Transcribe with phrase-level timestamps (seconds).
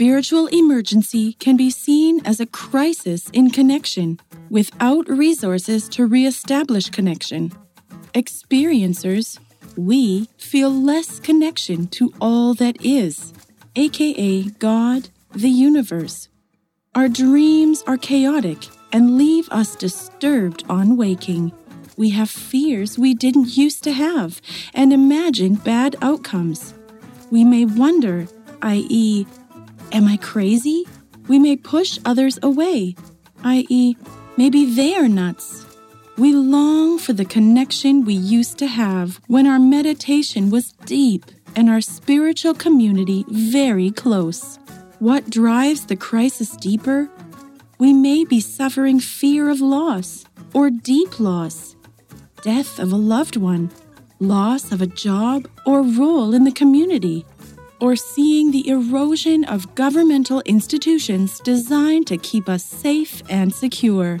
[0.00, 7.52] Spiritual emergency can be seen as a crisis in connection without resources to reestablish connection.
[8.14, 9.38] Experiencers,
[9.76, 13.34] we feel less connection to all that is,
[13.76, 16.30] aka God, the universe.
[16.94, 21.52] Our dreams are chaotic and leave us disturbed on waking.
[21.98, 24.40] We have fears we didn't used to have
[24.72, 26.72] and imagine bad outcomes.
[27.30, 28.28] We may wonder,
[28.62, 29.26] i.e.,
[29.92, 30.86] Am I crazy?
[31.26, 32.94] We may push others away,
[33.42, 33.96] i.e.,
[34.36, 35.66] maybe they are nuts.
[36.16, 41.24] We long for the connection we used to have when our meditation was deep
[41.56, 44.58] and our spiritual community very close.
[45.00, 47.10] What drives the crisis deeper?
[47.78, 51.74] We may be suffering fear of loss or deep loss,
[52.42, 53.72] death of a loved one,
[54.20, 57.24] loss of a job or role in the community
[57.80, 64.20] or seeing the erosion of governmental institutions designed to keep us safe and secure.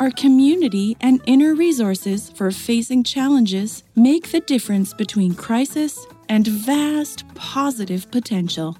[0.00, 7.24] Our community and inner resources for facing challenges make the difference between crisis and vast
[7.34, 8.76] positive potential.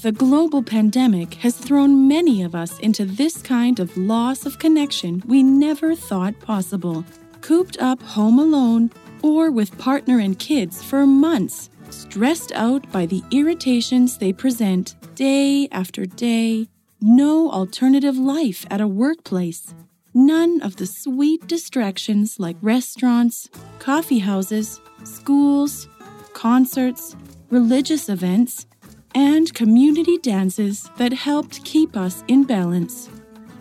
[0.00, 5.22] The global pandemic has thrown many of us into this kind of loss of connection
[5.26, 7.04] we never thought possible.
[7.40, 8.90] Cooped up home alone
[9.22, 15.68] or with partner and kids for months stressed out by the irritations they present day
[15.72, 16.68] after day,
[17.00, 19.74] no alternative life at a workplace,
[20.14, 23.48] none of the sweet distractions like restaurants,
[23.78, 25.88] coffee houses, schools,
[26.32, 27.16] concerts,
[27.50, 28.66] religious events,
[29.14, 33.08] and community dances that helped keep us in balance.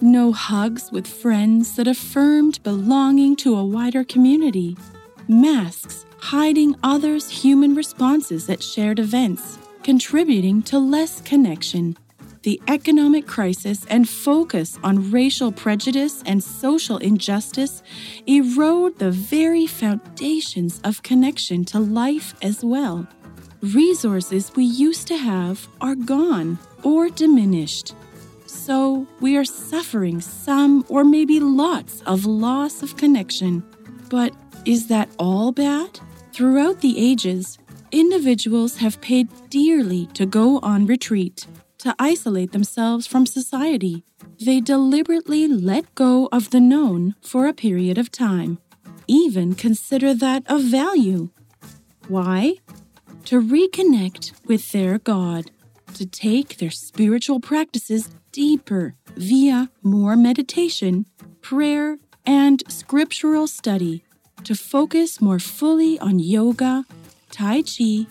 [0.01, 4.75] No hugs with friends that affirmed belonging to a wider community.
[5.27, 11.97] Masks hiding others' human responses at shared events, contributing to less connection.
[12.43, 17.81] The economic crisis and focus on racial prejudice and social injustice
[18.27, 23.07] erode the very foundations of connection to life as well.
[23.61, 27.95] Resources we used to have are gone or diminished.
[28.45, 33.63] So we are suffering some or maybe lots of loss of connection.
[34.09, 34.33] But
[34.65, 35.99] is that all bad?
[36.33, 37.57] Throughout the ages,
[37.91, 41.45] individuals have paid dearly to go on retreat,
[41.77, 44.03] to isolate themselves from society.
[44.43, 48.57] They deliberately let go of the known for a period of time,
[49.07, 51.29] even consider that of value.
[52.07, 52.55] Why?
[53.25, 55.51] To reconnect with their God,
[55.93, 61.05] to take their spiritual practices deeper via more meditation,
[61.41, 64.04] prayer, and scriptural study
[64.45, 66.85] to focus more fully on yoga,
[67.31, 68.05] Tai Chi,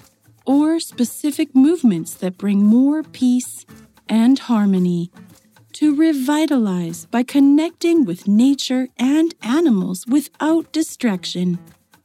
[0.45, 3.65] or specific movements that bring more peace
[4.09, 5.11] and harmony.
[5.75, 11.59] To revitalize by connecting with nature and animals without distraction.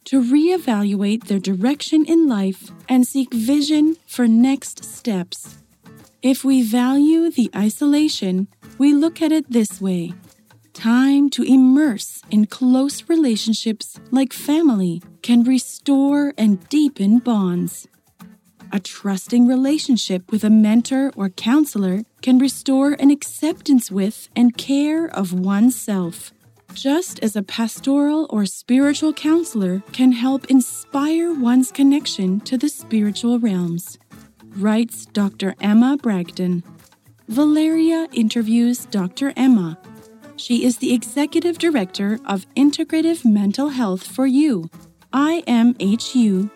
[0.05, 5.57] To reevaluate their direction in life and seek vision for next steps.
[6.21, 10.13] If we value the isolation, we look at it this way
[10.73, 17.87] Time to immerse in close relationships like family can restore and deepen bonds.
[18.71, 25.07] A trusting relationship with a mentor or counselor can restore an acceptance with and care
[25.07, 26.31] of oneself.
[26.73, 33.39] Just as a pastoral or spiritual counselor can help inspire one's connection to the spiritual
[33.39, 33.97] realms,
[34.55, 35.55] writes Dr.
[35.59, 36.63] Emma Bragdon.
[37.27, 39.33] Valeria interviews Dr.
[39.35, 39.77] Emma
[40.39, 44.69] she is the Executive Director of Integrative Mental Health for You,
[45.13, 46.47] imhu.org.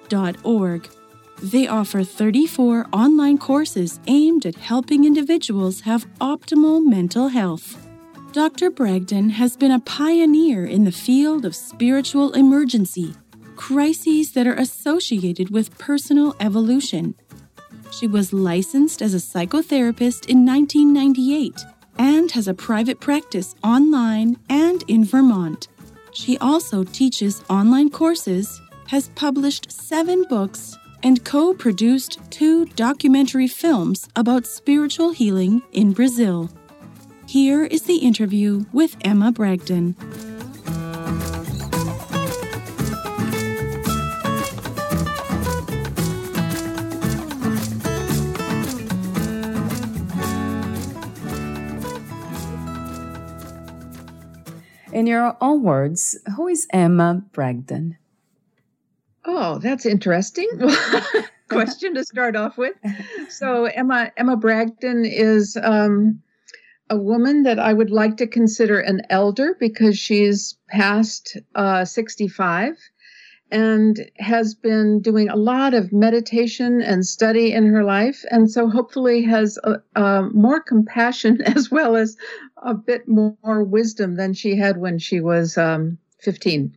[1.42, 7.86] They offer 34 online courses aimed at helping individuals have optimal mental health.
[8.32, 8.72] Dr.
[8.72, 13.14] Bragdon has been a pioneer in the field of spiritual emergency,
[13.58, 17.16] crises that are associated with personal evolution.
[17.92, 24.84] She was licensed as a psychotherapist in 1998 and has a private practice online and
[24.88, 25.68] in Vermont.
[26.14, 34.08] She also teaches online courses, has published seven books, and co produced two documentary films
[34.16, 36.50] about spiritual healing in Brazil.
[37.28, 39.96] Here is the interview with Emma Bragdon.
[55.04, 57.98] In your own words, who is Emma Bragdon?
[59.26, 60.48] Oh, that's interesting.
[61.50, 62.74] question to start off with.
[63.28, 66.22] So Emma Emma Bragdon is um,
[66.90, 72.78] a woman that I would like to consider an elder because she's past uh, 65
[73.54, 78.26] and has been doing a lot of meditation and study in her life.
[78.32, 82.18] And so hopefully has a, a more compassion as well as
[82.58, 86.76] a bit more wisdom than she had when she was um, 15.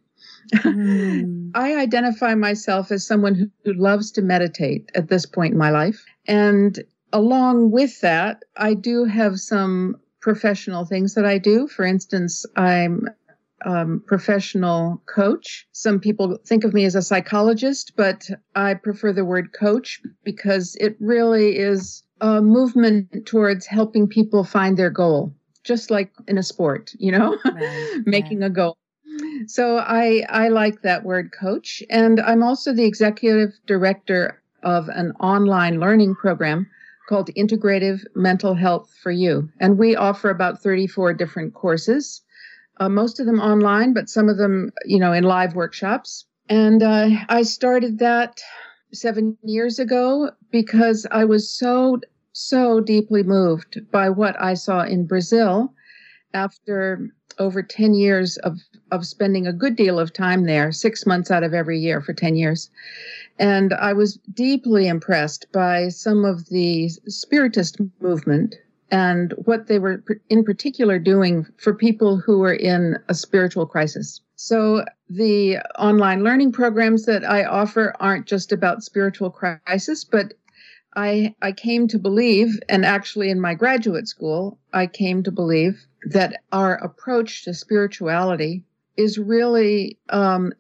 [0.53, 1.51] Mm.
[1.55, 5.71] I identify myself as someone who, who loves to meditate at this point in my
[5.71, 6.05] life.
[6.29, 6.79] And
[7.11, 11.69] along with that, I do have some professional things that I do.
[11.69, 13.09] For instance, I'm
[13.65, 15.67] um, professional coach.
[15.73, 20.77] Some people think of me as a psychologist, but I prefer the word coach because
[20.81, 26.43] it really is a movement towards helping people find their goal, just like in a
[26.43, 28.03] sport, you know, right.
[28.07, 28.77] making a goal.
[29.47, 35.13] So I I like that word coach, and I'm also the executive director of an
[35.21, 36.67] online learning program
[37.09, 42.23] called Integrative Mental Health for You, and we offer about 34 different courses,
[42.79, 46.27] uh, most of them online, but some of them you know in live workshops.
[46.49, 48.41] And uh, I started that
[48.93, 52.01] seven years ago because I was so
[52.33, 55.73] so deeply moved by what I saw in Brazil
[56.35, 58.59] after over 10 years of,
[58.93, 62.13] of spending a good deal of time there, six months out of every year for
[62.13, 62.71] 10 years.
[63.39, 68.57] And I was deeply impressed by some of the Spiritist movement
[68.91, 74.21] and what they were in particular doing for people who were in a spiritual crisis.
[74.37, 80.35] So the online learning programs that I offer aren't just about spiritual crisis, but
[80.95, 85.85] I, I came to believe, and actually in my graduate school, I came to believe
[86.11, 88.65] that our approach to spirituality
[88.97, 90.53] is really um,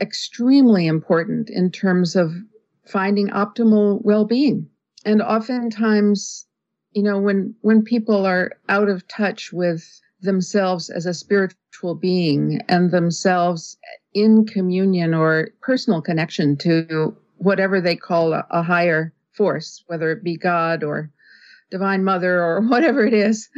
[0.00, 2.32] extremely important in terms of
[2.86, 4.68] finding optimal well-being.
[5.04, 6.46] And oftentimes,
[6.94, 12.60] you know, when when people are out of touch with themselves as a spiritual being
[12.68, 13.76] and themselves
[14.14, 20.22] in communion or personal connection to whatever they call a, a higher force, whether it
[20.22, 21.10] be God or
[21.70, 23.48] divine mother or whatever it is.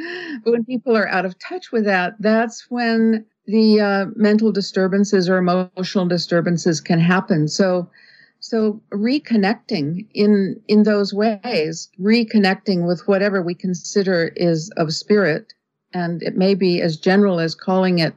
[0.42, 5.28] But when people are out of touch with that, that's when the uh, mental disturbances
[5.28, 7.48] or emotional disturbances can happen.
[7.48, 7.90] So,
[8.44, 15.54] so reconnecting in in those ways, reconnecting with whatever we consider is of spirit,
[15.94, 18.14] and it may be as general as calling it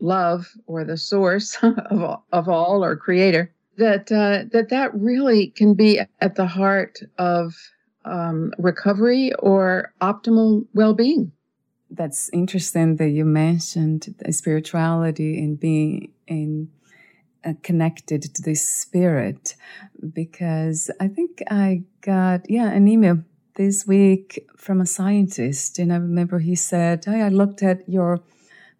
[0.00, 5.48] love or the source of all, of all or creator that uh, that that really
[5.48, 7.54] can be at the heart of
[8.06, 11.30] um, recovery or optimal well-being.
[11.90, 16.70] That's interesting that you mentioned spirituality and being in
[17.54, 19.54] connected to this spirit,
[20.12, 23.22] because I think I got yeah an email
[23.56, 28.20] this week from a scientist, and I remember he said, hey, "I looked at your."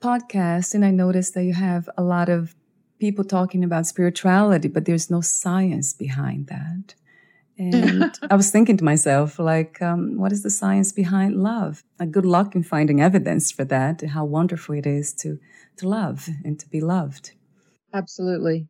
[0.00, 2.54] podcast and I noticed that you have a lot of
[2.98, 6.94] people talking about spirituality, but there's no science behind that.
[7.56, 11.82] And I was thinking to myself, like, um, what is the science behind love?
[11.98, 14.02] Like, good luck in finding evidence for that.
[14.02, 15.38] How wonderful it is to
[15.76, 17.32] to love and to be loved.
[17.92, 18.68] Absolutely.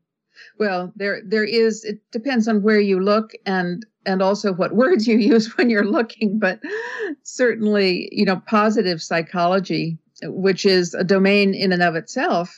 [0.59, 1.85] Well, there there is.
[1.85, 5.85] It depends on where you look and and also what words you use when you're
[5.85, 6.39] looking.
[6.39, 6.61] But
[7.23, 12.57] certainly, you know, positive psychology, which is a domain in and of itself,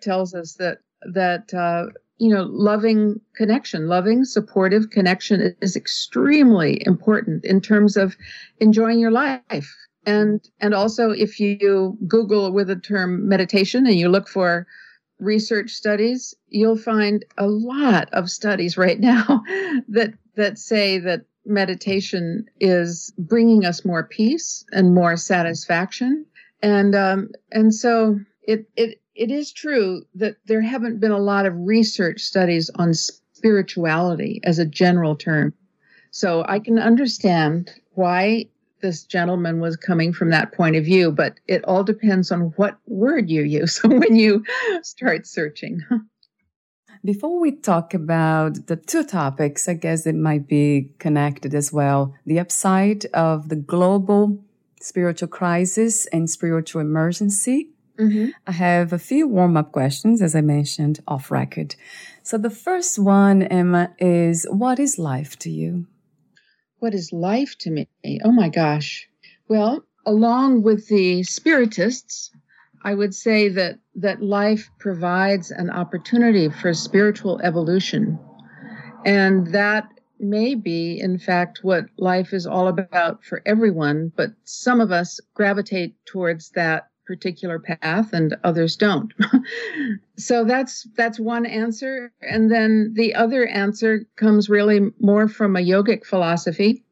[0.00, 0.78] tells us that
[1.12, 1.86] that uh,
[2.18, 8.16] you know loving connection loving supportive connection is extremely important in terms of
[8.58, 9.74] enjoying your life
[10.04, 14.66] and and also if you google with the term meditation and you look for
[15.20, 19.42] research studies you'll find a lot of studies right now
[19.88, 26.24] that that say that meditation is bringing us more peace and more satisfaction
[26.62, 31.46] and um, and so it it it is true that there haven't been a lot
[31.46, 35.52] of research studies on spirituality as a general term.
[36.10, 38.46] So I can understand why
[38.80, 42.78] this gentleman was coming from that point of view, but it all depends on what
[42.86, 44.44] word you use when you
[44.82, 45.80] start searching.
[47.04, 52.14] Before we talk about the two topics, I guess it might be connected as well.
[52.26, 54.44] The upside of the global
[54.80, 57.70] spiritual crisis and spiritual emergency.
[57.98, 58.30] Mm-hmm.
[58.46, 61.76] I have a few warm up questions, as I mentioned off record.
[62.22, 65.86] So the first one, Emma, is what is life to you?
[66.80, 67.88] What is life to me?
[68.24, 69.06] Oh my gosh.
[69.48, 72.30] Well, along with the spiritists,
[72.82, 78.18] I would say that that life provides an opportunity for spiritual evolution.
[79.04, 84.80] And that may be, in fact, what life is all about for everyone, but some
[84.80, 89.12] of us gravitate towards that particular path and others don't.
[90.16, 95.60] so that's that's one answer and then the other answer comes really more from a
[95.60, 96.84] yogic philosophy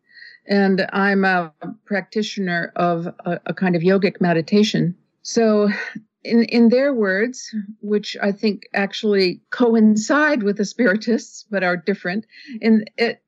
[0.49, 1.53] and I'm a
[1.85, 4.97] practitioner of a, a kind of yogic meditation.
[5.23, 5.69] So
[6.25, 12.27] in, in their words, which I think actually coincide with the spiritists but are different,
[12.61, 13.23] in it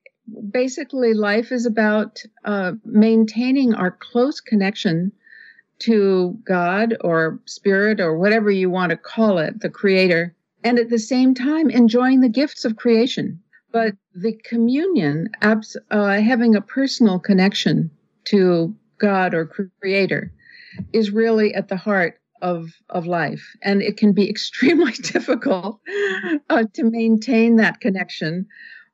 [0.51, 5.13] basically life is about uh, maintaining our close connection
[5.81, 10.91] to God or spirit or whatever you want to call it, the creator, and at
[10.91, 13.41] the same time enjoying the gifts of creation.
[13.73, 17.91] But the communion, abs- uh, having a personal connection
[18.25, 19.47] to God or
[19.81, 20.33] creator,
[20.93, 25.81] is really at the heart of of life and it can be extremely difficult
[26.49, 28.47] uh, to maintain that connection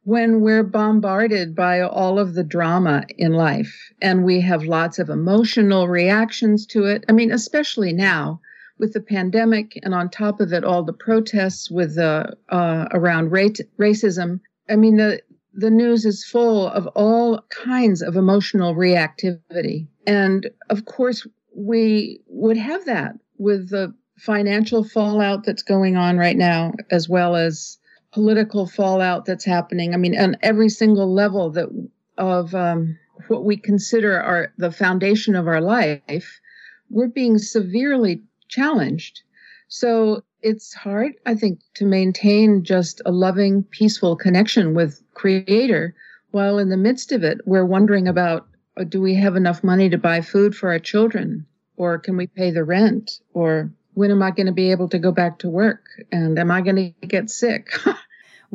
[0.06, 5.10] when we're bombarded by all of the drama in life and we have lots of
[5.10, 7.04] emotional reactions to it.
[7.08, 8.40] I mean especially now
[8.78, 13.32] with the pandemic and on top of it all the protests with the uh, around
[13.32, 14.38] race racism.
[14.70, 15.20] I mean the
[15.52, 19.88] the news is full of all kinds of emotional reactivity.
[20.06, 26.36] And of course we would have that with the financial fallout that's going on right
[26.36, 27.78] now, as well as
[28.16, 29.92] political fallout that's happening.
[29.92, 31.68] I mean, on every single level that
[32.16, 36.40] of um, what we consider our the foundation of our life,
[36.88, 39.20] we're being severely challenged.
[39.68, 45.94] So it's hard, I think, to maintain just a loving, peaceful connection with Creator,
[46.30, 49.90] while in the midst of it, we're wondering about uh, do we have enough money
[49.90, 51.44] to buy food for our children?
[51.76, 53.20] Or can we pay the rent?
[53.34, 55.84] Or when am I going to be able to go back to work?
[56.10, 57.68] And am I going to get sick?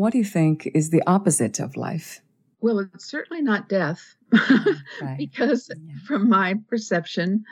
[0.01, 2.21] what do you think is the opposite of life?
[2.59, 4.15] Well, it's certainly not death,
[4.99, 5.15] right.
[5.15, 5.93] because yeah.
[6.07, 7.43] from my perception,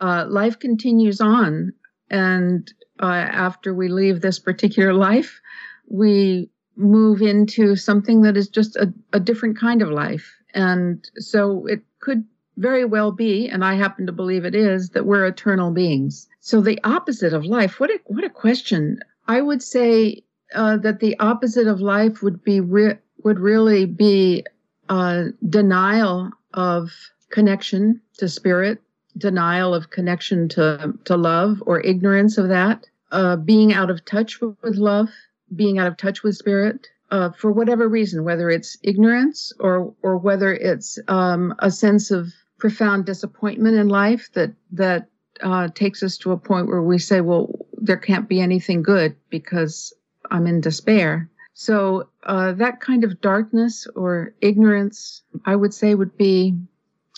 [0.00, 1.72] uh, life continues on.
[2.08, 2.72] And
[3.02, 5.40] uh, after we leave this particular life,
[5.88, 10.32] we move into something that is just a, a different kind of life.
[10.54, 12.24] And so it could
[12.56, 16.28] very well be, and I happen to believe it is, that we're eternal beings.
[16.38, 19.00] So the opposite of life, what a, what a question.
[19.26, 20.22] I would say
[20.54, 24.44] uh, that the opposite of life would be re- would really be
[24.88, 26.90] uh, denial of
[27.30, 28.80] connection to spirit,
[29.18, 34.40] denial of connection to, to love or ignorance of that, uh, being out of touch
[34.40, 35.08] with love,
[35.54, 40.16] being out of touch with spirit, uh, for whatever reason, whether it's ignorance or or
[40.16, 45.06] whether it's um, a sense of profound disappointment in life that that
[45.42, 49.14] uh, takes us to a point where we say, well, there can't be anything good
[49.30, 49.92] because
[50.30, 51.30] I'm in despair.
[51.54, 56.54] So uh, that kind of darkness or ignorance, I would say, would be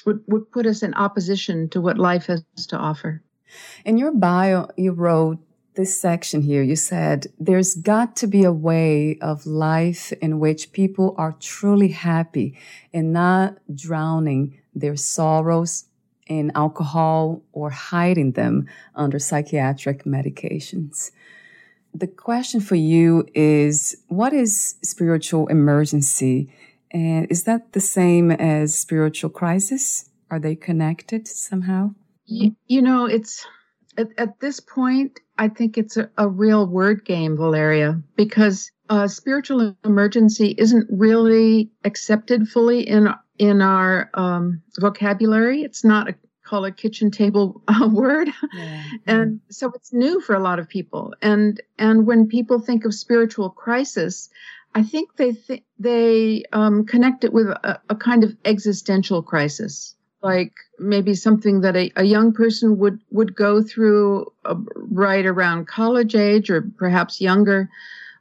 [0.06, 3.22] would, would put us in opposition to what life has to offer.
[3.84, 5.38] In your bio, you wrote
[5.74, 6.62] this section here.
[6.62, 11.88] You said there's got to be a way of life in which people are truly
[11.88, 12.58] happy
[12.92, 15.84] and not drowning their sorrows
[16.26, 21.10] in alcohol or hiding them under psychiatric medications.
[21.98, 26.48] The question for you is what is spiritual emergency?
[26.92, 30.08] And is that the same as spiritual crisis?
[30.30, 31.94] Are they connected somehow?
[32.26, 33.44] You, you know, it's
[33.96, 39.08] at, at, this point, I think it's a, a real word game, Valeria, because uh,
[39.08, 45.62] spiritual emergency isn't really accepted fully in in our um, vocabulary.
[45.62, 46.14] It's not a
[46.48, 48.82] call a kitchen table uh, word, yeah.
[49.06, 51.14] and so it's new for a lot of people.
[51.22, 54.30] And and when people think of spiritual crisis,
[54.74, 59.94] I think they th- they um, connect it with a, a, kind of existential crisis.
[60.22, 65.68] like maybe something that a, a young person would would go through uh, right around
[65.68, 67.68] college age or perhaps younger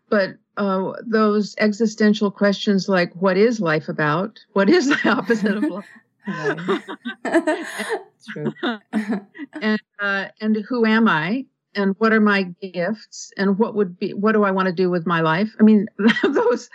[0.09, 5.63] but uh, those existential questions like what is life about what is the opposite of
[5.69, 5.85] life
[8.27, 8.53] true.
[9.61, 11.45] And uh, and who am i?
[11.73, 13.31] And what are my gifts?
[13.37, 15.55] And what would be what do i want to do with my life?
[15.59, 15.87] I mean
[16.23, 16.69] those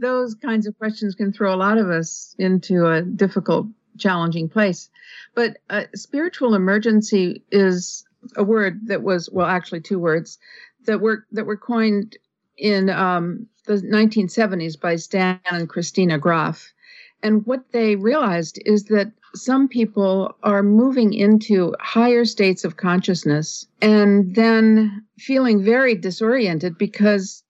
[0.00, 3.66] those kinds of questions can throw a lot of us into a difficult
[3.98, 4.90] challenging place.
[5.34, 8.04] But uh, spiritual emergency is
[8.36, 10.38] a word that was well actually two words
[10.86, 12.16] that were that were coined
[12.56, 16.72] in um, the 1970s by stan and christina grof
[17.22, 23.66] and what they realized is that some people are moving into higher states of consciousness
[23.80, 27.42] and then feeling very disoriented because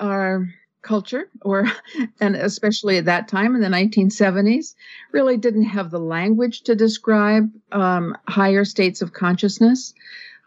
[0.00, 0.46] our
[0.82, 1.66] culture or
[2.20, 4.74] and especially at that time in the 1970s
[5.12, 9.94] really didn't have the language to describe um, higher states of consciousness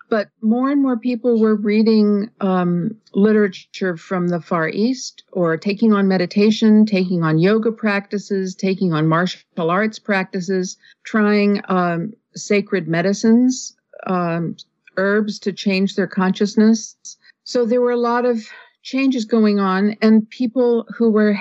[0.09, 5.93] but more and more people were reading um, literature from the Far East or taking
[5.93, 13.75] on meditation, taking on yoga practices, taking on martial arts practices, trying um, sacred medicines,
[14.05, 14.55] um,
[14.97, 16.95] herbs to change their consciousness.
[17.43, 18.47] So there were a lot of
[18.83, 21.35] changes going on, and people who were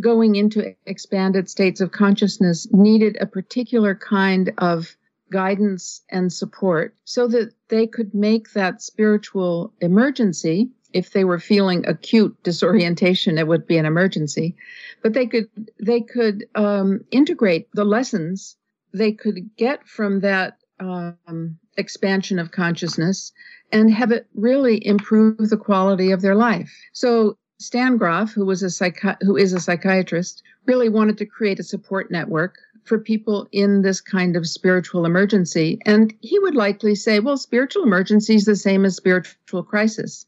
[0.00, 4.96] going into expanded states of consciousness needed a particular kind of
[5.32, 10.70] guidance and support so that they could make that spiritual emergency.
[10.92, 14.54] If they were feeling acute disorientation, it would be an emergency,
[15.02, 15.48] but they could
[15.80, 18.56] they could um, integrate the lessons
[18.92, 23.32] they could get from that um, expansion of consciousness
[23.72, 26.70] and have it really improve the quality of their life.
[26.92, 31.60] So Stan Grof, who was a psychi- who is a psychiatrist, really wanted to create
[31.60, 35.78] a support network for people in this kind of spiritual emergency.
[35.86, 40.26] And he would likely say, well, spiritual emergency is the same as spiritual crisis.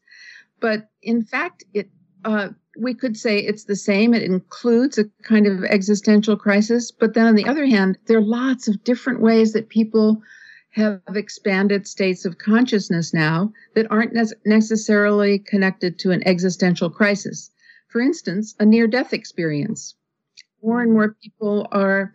[0.59, 1.89] But in fact, it
[2.23, 4.13] uh, we could say it's the same.
[4.13, 6.91] It includes a kind of existential crisis.
[6.91, 10.21] But then on the other hand, there are lots of different ways that people
[10.71, 17.49] have expanded states of consciousness now that aren't ne- necessarily connected to an existential crisis.
[17.87, 19.95] For instance, a near death experience.
[20.61, 22.11] More and more people are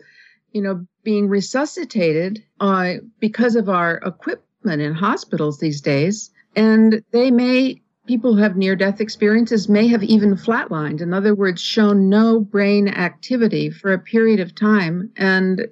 [0.53, 6.31] you know, being resuscitated uh, because of our equipment in hospitals these days.
[6.57, 11.01] And they may, people who have near death experiences may have even flatlined.
[11.01, 15.11] In other words, shown no brain activity for a period of time.
[15.17, 15.69] And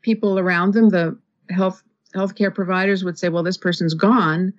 [0.00, 1.18] people around them, the
[1.50, 1.82] health
[2.14, 4.52] healthcare providers would say, well, this person's gone.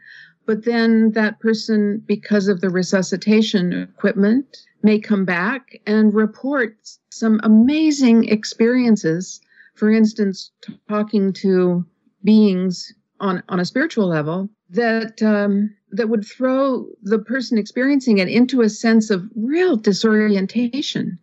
[0.45, 6.75] But then that person, because of the resuscitation equipment, may come back and report
[7.09, 9.39] some amazing experiences
[9.75, 10.51] for instance,
[10.87, 11.85] talking to
[12.23, 18.27] beings on, on a spiritual level that um, that would throw the person experiencing it
[18.27, 21.19] into a sense of real disorientation.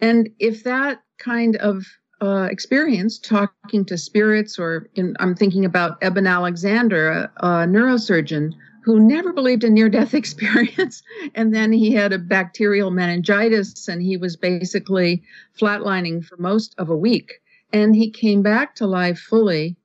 [0.00, 1.86] And if that kind of
[2.20, 8.52] uh, experience, talking to spirits, or in, I'm thinking about Eben Alexander, a, a neurosurgeon
[8.82, 11.02] who never believed in near death experience.
[11.34, 15.22] And then he had a bacterial meningitis and he was basically
[15.58, 17.39] flatlining for most of a week.
[17.72, 19.76] And he came back to life fully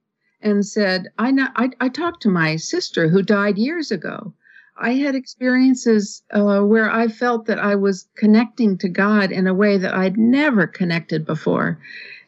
[0.42, 4.34] and said, I, know, I, I talked to my sister who died years ago.
[4.78, 9.54] I had experiences uh, where I felt that I was connecting to God in a
[9.54, 11.80] way that I'd never connected before.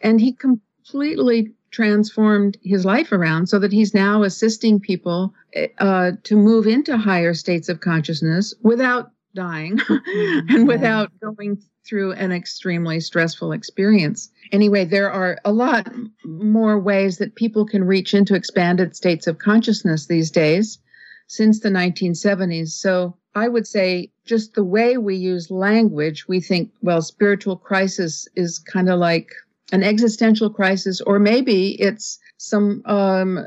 [0.01, 5.33] And he completely transformed his life around so that he's now assisting people
[5.79, 10.55] uh, to move into higher states of consciousness without dying mm-hmm.
[10.55, 14.30] and without going through an extremely stressful experience.
[14.52, 15.88] Anyway, there are a lot
[16.23, 20.80] more ways that people can reach into expanded states of consciousness these days
[21.28, 22.69] since the 1970s.
[22.69, 28.28] So I would say just the way we use language, we think, well, spiritual crisis
[28.36, 29.32] is kind of like
[29.71, 33.45] an existential crisis, or maybe it's some um,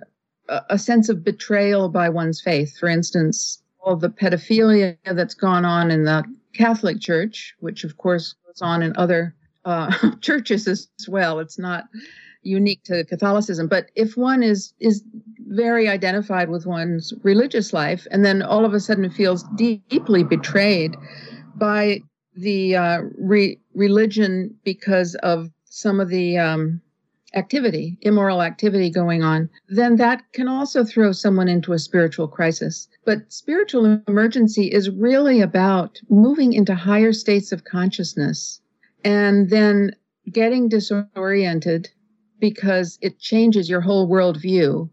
[0.48, 2.76] a sense of betrayal by one's faith.
[2.78, 8.34] For instance, all the pedophilia that's gone on in the Catholic Church, which of course
[8.46, 9.34] goes on in other
[9.64, 11.38] uh, churches as well.
[11.38, 11.84] It's not
[12.42, 15.04] unique to Catholicism, but if one is is
[15.48, 20.96] very identified with one's religious life, and then all of a sudden feels deeply betrayed
[21.56, 22.00] by
[22.34, 26.80] the uh, re- religion because of some of the um,
[27.34, 32.88] activity, immoral activity going on, then that can also throw someone into a spiritual crisis.
[33.04, 38.60] But spiritual emergency is really about moving into higher states of consciousness
[39.04, 39.94] and then
[40.30, 41.88] getting disoriented
[42.38, 44.88] because it changes your whole worldview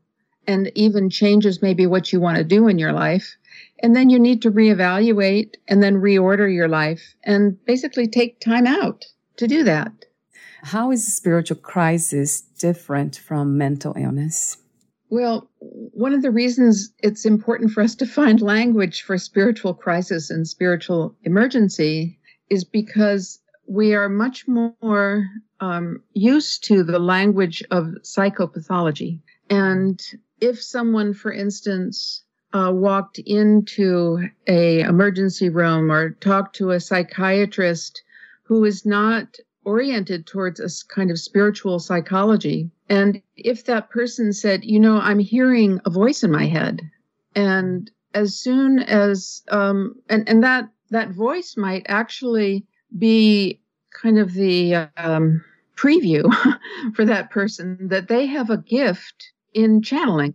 [0.46, 3.36] and even changes maybe what you want to do in your life.
[3.84, 8.66] And then you need to reevaluate and then reorder your life and basically take time
[8.66, 9.06] out
[9.38, 9.92] to do that.
[10.64, 14.58] How is spiritual crisis different from mental illness?
[15.10, 20.30] Well, one of the reasons it's important for us to find language for spiritual crisis
[20.30, 25.26] and spiritual emergency is because we are much more
[25.60, 29.20] um, used to the language of psychopathology.
[29.50, 30.02] And
[30.42, 38.02] if someone, for instance, uh, walked into a emergency room or talked to a psychiatrist
[38.44, 44.64] who is not oriented towards a kind of spiritual psychology, and if that person said,
[44.64, 46.82] you know, I'm hearing a voice in my head,
[47.36, 52.66] and as soon as um, and and that that voice might actually
[52.98, 53.60] be
[54.02, 55.44] kind of the um,
[55.76, 56.24] preview
[56.96, 60.34] for that person that they have a gift in channeling,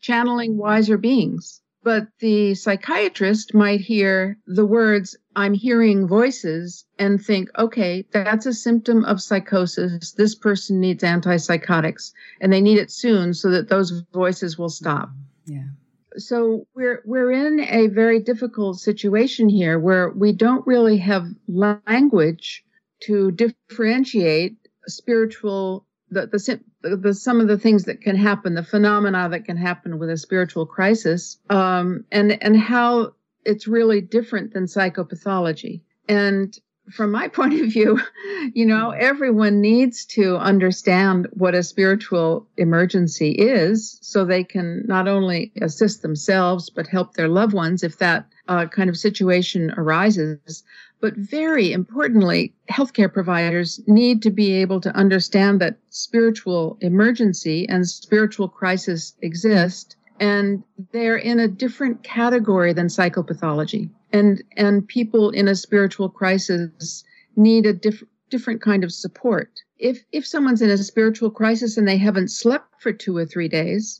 [0.00, 1.60] channeling wiser beings.
[1.82, 8.52] But the psychiatrist might hear the words, I'm hearing voices, and think, okay, that's a
[8.52, 10.12] symptom of psychosis.
[10.12, 15.08] This person needs antipsychotics, and they need it soon so that those voices will stop.
[15.46, 15.68] Yeah.
[16.16, 22.62] So we're we're in a very difficult situation here where we don't really have language
[23.04, 26.26] to differentiate spiritual the,
[26.82, 30.10] the, the some of the things that can happen, the phenomena that can happen with
[30.10, 35.82] a spiritual crisis, um, and and how it's really different than psychopathology.
[36.08, 36.58] And
[36.90, 38.00] from my point of view,
[38.52, 45.08] you know, everyone needs to understand what a spiritual emergency is so they can not
[45.08, 50.64] only assist themselves, but help their loved ones if that uh, kind of situation arises.
[51.00, 57.88] But very importantly, healthcare providers need to be able to understand that spiritual emergency and
[57.88, 63.90] spiritual crisis exist and they're in a different category than psychopathology.
[64.12, 67.02] And and people in a spiritual crisis
[67.36, 69.50] need a diff- different kind of support.
[69.78, 73.48] If if someone's in a spiritual crisis and they haven't slept for 2 or 3
[73.48, 73.98] days,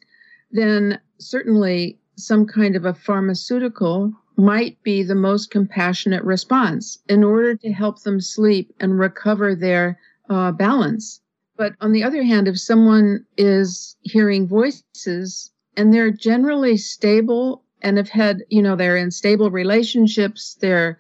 [0.53, 7.55] then certainly some kind of a pharmaceutical might be the most compassionate response in order
[7.57, 11.21] to help them sleep and recover their uh, balance.
[11.57, 17.97] But on the other hand, if someone is hearing voices and they're generally stable and
[17.97, 20.99] have had, you know, they're in stable relationships, they're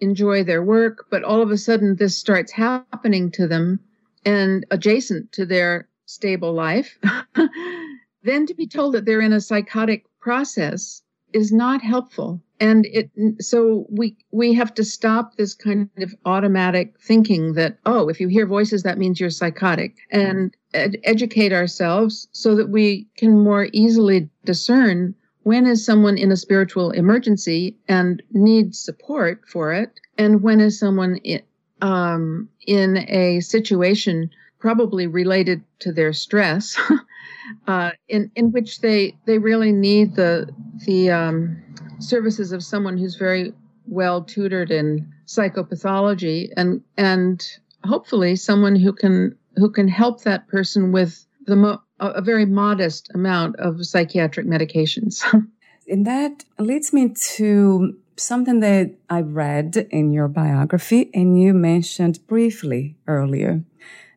[0.00, 3.78] enjoy their work, but all of a sudden this starts happening to them
[4.24, 6.98] and adjacent to their stable life,
[8.24, 12.42] then to be told that they're in a psychotic process is not helpful.
[12.58, 13.10] And it
[13.40, 18.28] so we we have to stop this kind of automatic thinking that oh if you
[18.28, 19.94] hear voices that means you're psychotic.
[20.10, 26.32] And ed- educate ourselves so that we can more easily discern when is someone in
[26.32, 31.40] a spiritual emergency and needs support for it and when is someone in,
[31.82, 36.76] um, in a situation probably related to their stress
[37.66, 40.48] uh, in in which they they really need the
[40.84, 41.56] the um,
[41.98, 43.52] services of someone who's very
[43.86, 47.46] well tutored in psychopathology and and
[47.84, 53.10] hopefully someone who can who can help that person with the mo- a very modest
[53.14, 55.24] amount of psychiatric medications.
[55.88, 62.26] and that leads me to something that I read in your biography and you mentioned
[62.26, 63.62] briefly earlier.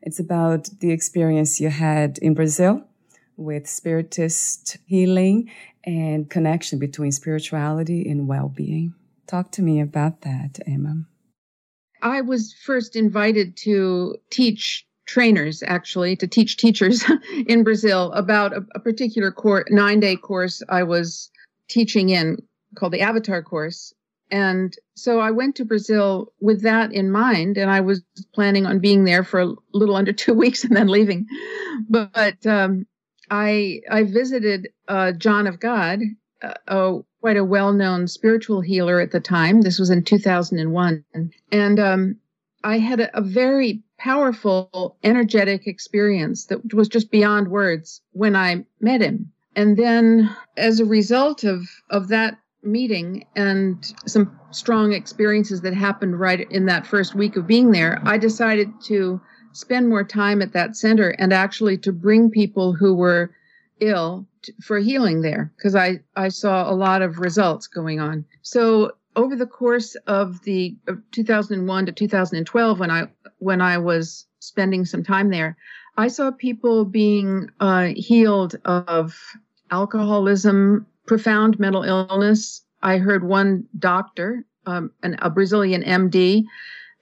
[0.02, 2.84] It's about the experience you had in Brazil
[3.38, 5.50] with spiritist healing
[5.84, 8.94] and connection between spirituality and well-being.
[9.28, 11.06] Talk to me about that, Emma.
[12.02, 17.04] I was first invited to teach trainers actually to teach teachers
[17.48, 21.32] in Brazil about a, a particular course, nine day course I was
[21.68, 22.38] teaching in
[22.76, 23.92] called the Avatar course.
[24.30, 28.04] And so I went to Brazil with that in mind, and I was
[28.36, 31.26] planning on being there for a little under two weeks and then leaving.
[31.90, 32.86] But, but um,
[33.32, 36.02] I I visited uh, John of God,
[36.68, 39.62] uh, quite a well-known spiritual healer at the time.
[39.62, 41.04] This was in 2001,
[41.52, 42.18] and um,
[42.64, 48.66] I had a, a very powerful, energetic experience that was just beyond words when I
[48.80, 49.32] met him.
[49.56, 56.20] And then, as a result of of that meeting and some strong experiences that happened
[56.20, 59.22] right in that first week of being there, I decided to
[59.54, 63.32] spend more time at that center and actually to bring people who were
[63.80, 68.26] ill t- for healing there because I, I saw a lot of results going on.
[68.42, 73.08] So over the course of the of 2001 to 2012 when I
[73.40, 75.58] when I was spending some time there,
[75.98, 79.18] I saw people being uh, healed of
[79.72, 82.64] alcoholism, profound mental illness.
[82.82, 86.46] I heard one doctor, um, an, a Brazilian MD,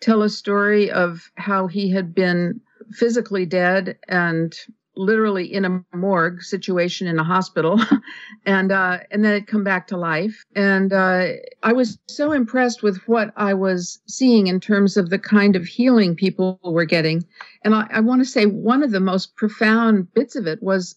[0.01, 4.55] tell a story of how he had been physically dead and
[4.97, 7.79] literally in a morgue situation in a hospital
[8.45, 10.43] and uh, and then it come back to life.
[10.55, 11.27] And uh,
[11.63, 15.65] i was so impressed with what i was seeing in terms of the kind of
[15.65, 17.25] healing people were getting.
[17.63, 20.95] And i, I want to say one of the most profound bits of it was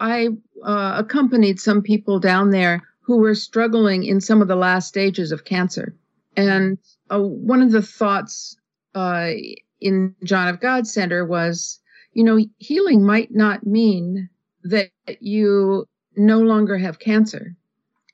[0.00, 0.28] i
[0.64, 5.32] uh, accompanied some people down there who were struggling in some of the last stages
[5.32, 5.96] of cancer.
[6.36, 6.78] And
[7.10, 8.56] uh, one of the thoughts
[8.94, 9.30] uh,
[9.80, 11.79] in john of god center was
[12.12, 14.28] you know, healing might not mean
[14.64, 17.56] that you no longer have cancer.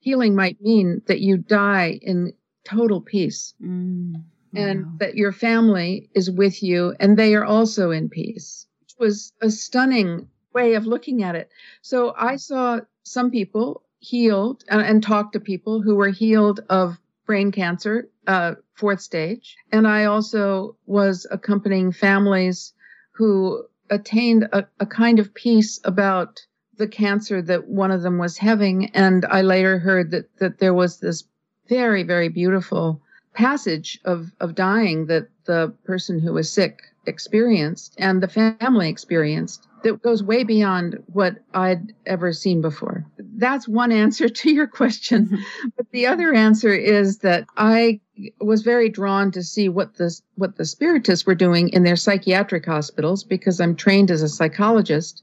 [0.01, 2.33] Healing might mean that you die in
[2.65, 4.21] total peace mm, wow.
[4.55, 9.33] and that your family is with you and they are also in peace, which was
[9.41, 11.51] a stunning way of looking at it.
[11.83, 16.99] So I saw some people healed and, and talked to people who were healed of
[17.27, 19.57] brain cancer, uh, fourth stage.
[19.73, 22.73] And I also was accompanying families
[23.13, 26.41] who attained a, a kind of peace about
[26.77, 28.91] the cancer that one of them was having.
[28.91, 31.25] And I later heard that, that there was this
[31.69, 33.01] very, very beautiful
[33.33, 39.67] passage of, of dying that the person who was sick experienced and the family experienced
[39.83, 43.07] that goes way beyond what I'd ever seen before.
[43.19, 45.27] That's one answer to your question.
[45.27, 45.69] Mm-hmm.
[45.77, 48.01] but the other answer is that I
[48.41, 52.67] was very drawn to see what the what the spiritists were doing in their psychiatric
[52.67, 55.23] hospitals because I'm trained as a psychologist.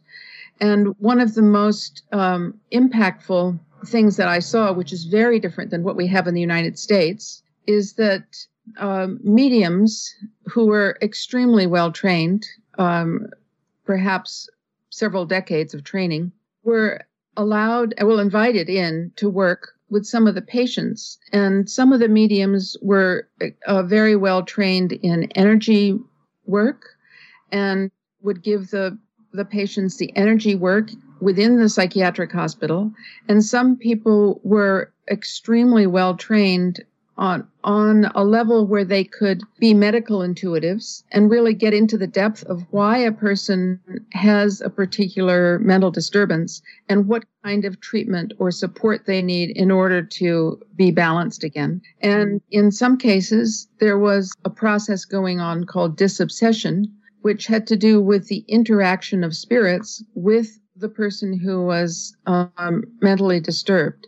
[0.62, 5.72] And one of the most um, impactful things that I saw, which is very different
[5.72, 8.24] than what we have in the United States, is that
[8.78, 10.14] um, mediums
[10.46, 12.46] who were extremely well trained,
[12.78, 13.28] um,
[13.86, 14.50] perhaps
[14.90, 16.32] several decades of training,
[16.64, 17.02] were
[17.38, 21.18] allowed, well, invited in to work with some of the patients.
[21.32, 23.28] And some of the mediums were
[23.68, 26.00] uh, very well trained in energy
[26.46, 26.86] work
[27.52, 28.98] and would give the,
[29.34, 30.90] the patients the energy work
[31.22, 32.92] within the psychiatric hospital.
[33.28, 36.84] And some people were extremely well trained
[37.18, 42.08] on on a level where they could be medical intuitives and really get into the
[42.08, 43.80] depth of why a person
[44.12, 49.72] has a particular mental disturbance and what kind of treatment or support they need in
[49.72, 51.82] order to be balanced again.
[52.02, 57.78] And in some cases, there was a process going on called disobsession, which had to
[57.78, 64.08] do with the interaction of spirits with the person who was um, mentally disturbed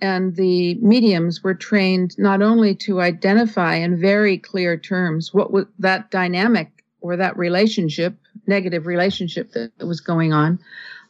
[0.00, 5.66] and the mediums were trained not only to identify in very clear terms what was
[5.78, 10.58] that dynamic or that relationship, negative relationship that was going on,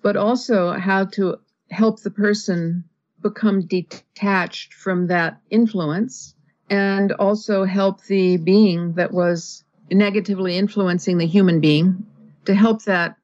[0.03, 1.37] but also how to
[1.71, 2.85] help the person
[3.23, 6.35] become detached from that influence
[6.69, 12.07] and also help the being that was negatively influencing the human being
[12.45, 13.17] to help that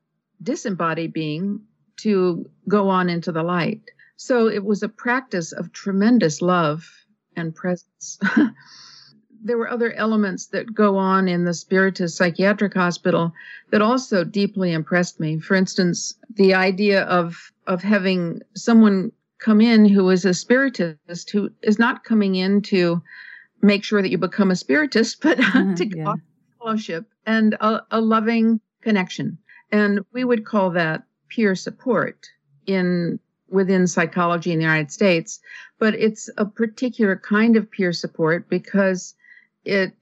[0.42, 1.60] disembodied being
[1.96, 3.80] to go on into the light.
[4.16, 6.88] So it was a practice of tremendous love
[7.36, 8.18] and presence.
[9.44, 13.32] there were other elements that go on in the Spiritist Psychiatric Hospital
[13.70, 15.38] that also deeply impressed me.
[15.38, 21.50] For instance, the idea of of having someone come in who is a spiritist who
[21.62, 23.02] is not coming in to
[23.60, 26.14] make sure that you become a spiritist, but uh, to yeah.
[26.58, 29.38] fellowship and a, a loving connection.
[29.72, 32.26] And we would call that peer support
[32.66, 35.40] in within psychology in the United States,
[35.78, 39.14] but it's a particular kind of peer support because
[39.64, 39.92] it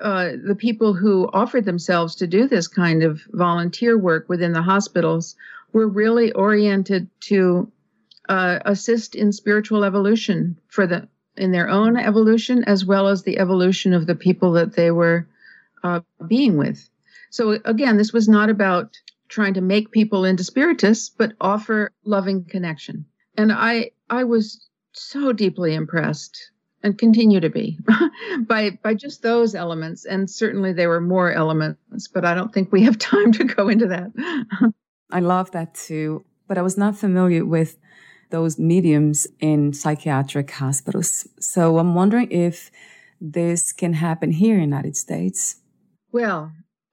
[0.00, 4.62] uh, the people who offered themselves to do this kind of volunteer work within the
[4.62, 5.36] hospitals
[5.72, 7.70] were really oriented to
[8.28, 13.38] uh, assist in spiritual evolution for the in their own evolution as well as the
[13.38, 15.26] evolution of the people that they were
[15.82, 16.88] uh, being with.
[17.30, 18.98] So again, this was not about
[19.32, 23.06] trying to make people into spiritists, but offer loving connection.
[23.36, 26.50] And I I was so deeply impressed
[26.82, 27.78] and continue to be
[28.46, 30.04] by by just those elements.
[30.04, 33.68] And certainly there were more elements but i don't think we have time to go
[33.68, 34.12] into that.
[35.10, 37.78] I love that too but i was not familiar with
[38.30, 41.26] those mediums in psychiatric hospitals.
[41.40, 42.70] So i'm wondering if
[43.20, 45.56] this can happen here in the united states.
[46.10, 46.52] Well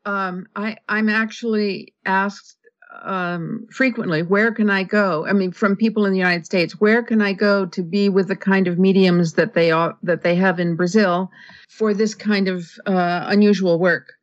[0.09, 2.57] um, I, I'm actually asked
[3.03, 5.25] um, frequently, where can I go?
[5.27, 8.27] I mean, from people in the United States, where can I go to be with
[8.27, 11.29] the kind of mediums that they are that they have in Brazil
[11.69, 14.13] for this kind of uh, unusual work?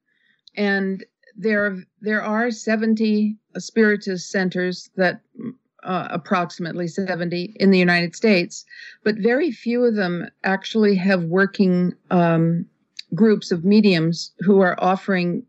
[0.56, 1.04] And
[1.36, 5.20] there there are 70 spiritist centers that
[5.84, 8.64] uh, approximately 70 in the United States,
[9.04, 12.66] but very few of them actually have working um,
[13.14, 15.44] groups of mediums who are offering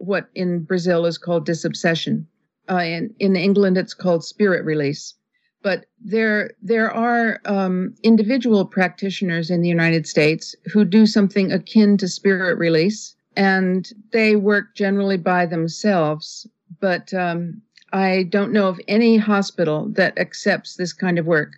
[0.00, 2.26] what in Brazil is called disobsession.
[2.68, 5.14] Uh, in, in England, it's called spirit release.
[5.62, 11.98] But there, there are um, individual practitioners in the United States who do something akin
[11.98, 16.46] to spirit release, and they work generally by themselves.
[16.80, 17.60] But um,
[17.92, 21.56] I don't know of any hospital that accepts this kind of work.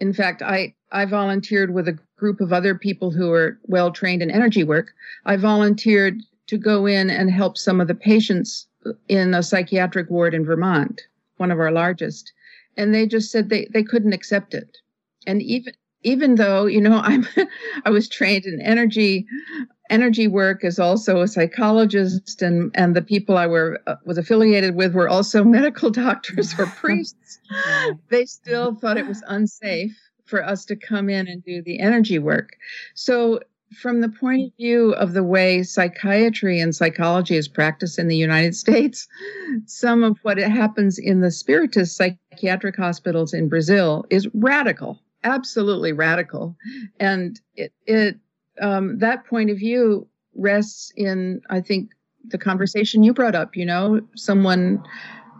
[0.00, 4.22] In fact, I, I volunteered with a group of other people who are well trained
[4.22, 4.92] in energy work.
[5.24, 8.66] I volunteered to go in and help some of the patients
[9.06, 11.00] in a psychiatric ward in Vermont,
[11.36, 12.32] one of our largest.
[12.76, 14.78] And they just said they, they couldn't accept it.
[15.26, 17.24] And even even though, you know, I'm
[17.84, 19.26] I was trained in energy
[19.90, 24.74] energy work as also a psychologist and and the people I were uh, was affiliated
[24.74, 27.38] with were also medical doctors or priests.
[28.08, 32.18] they still thought it was unsafe for us to come in and do the energy
[32.18, 32.56] work.
[32.94, 33.40] So
[33.74, 38.16] from the point of view of the way psychiatry and psychology is practiced in the
[38.16, 39.06] United States,
[39.66, 46.56] some of what happens in the spiritist psychiatric hospitals in Brazil is radical, absolutely radical,
[46.98, 48.16] and it it
[48.60, 51.90] um, that point of view rests in, I think,
[52.28, 53.56] the conversation you brought up.
[53.56, 54.82] You know, someone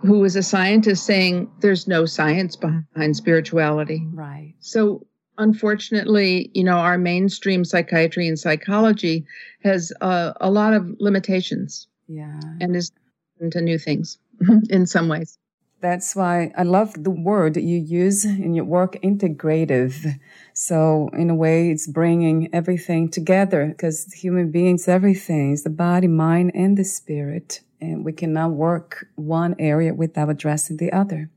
[0.02, 4.06] who was a scientist saying there's no science behind spirituality.
[4.12, 4.54] Right.
[4.60, 5.06] So
[5.40, 9.26] unfortunately, you know, our mainstream psychiatry and psychology
[9.64, 11.88] has uh, a lot of limitations.
[12.06, 12.38] Yeah.
[12.60, 12.92] And is
[13.40, 14.18] into new things
[14.70, 15.38] in some ways.
[15.80, 20.14] That's why I love the word you use in your work, integrative.
[20.52, 26.06] So in a way, it's bringing everything together because human beings, everything is the body,
[26.06, 27.62] mind, and the spirit.
[27.80, 31.30] And we cannot work one area without addressing the other.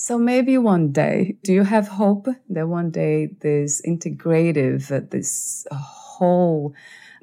[0.00, 5.66] So maybe one day, do you have hope that one day this integrative, uh, this
[5.72, 6.72] uh, whole,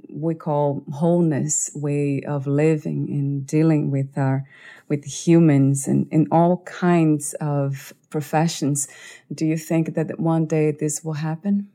[0.09, 4.43] we call wholeness way of living and dealing with our
[4.89, 8.89] with humans and in all kinds of professions.
[9.33, 11.69] Do you think that one day this will happen?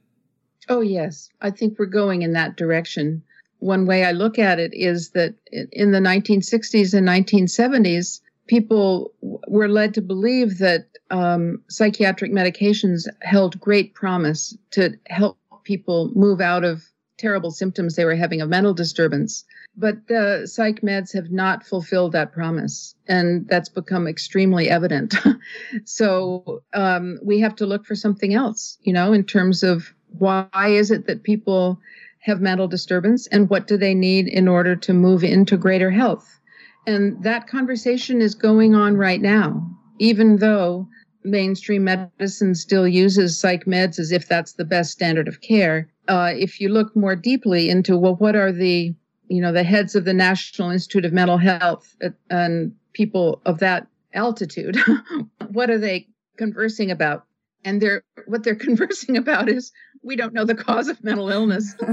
[0.68, 1.30] Oh, yes.
[1.40, 3.22] I think we're going in that direction.
[3.60, 5.34] One way I look at it is that
[5.72, 13.60] in the 1960s and 1970s, people were led to believe that um, psychiatric medications held
[13.60, 16.82] great promise to help people move out of
[17.16, 19.44] terrible symptoms they were having of mental disturbance.
[19.76, 25.14] But the psych meds have not fulfilled that promise, and that's become extremely evident.
[25.84, 30.48] so um, we have to look for something else, you know, in terms of why
[30.54, 31.78] is it that people
[32.18, 36.39] have mental disturbance and what do they need in order to move into greater health?
[36.86, 40.88] And that conversation is going on right now, even though
[41.22, 45.90] mainstream medicine still uses psych meds as if that's the best standard of care.
[46.08, 48.94] Uh, if you look more deeply into, well, what are the
[49.28, 51.96] you know the heads of the National Institute of Mental Health
[52.28, 54.76] and people of that altitude.
[55.52, 57.24] what are they conversing about?
[57.64, 61.74] And they're what they're conversing about is we don't know the cause of mental illness.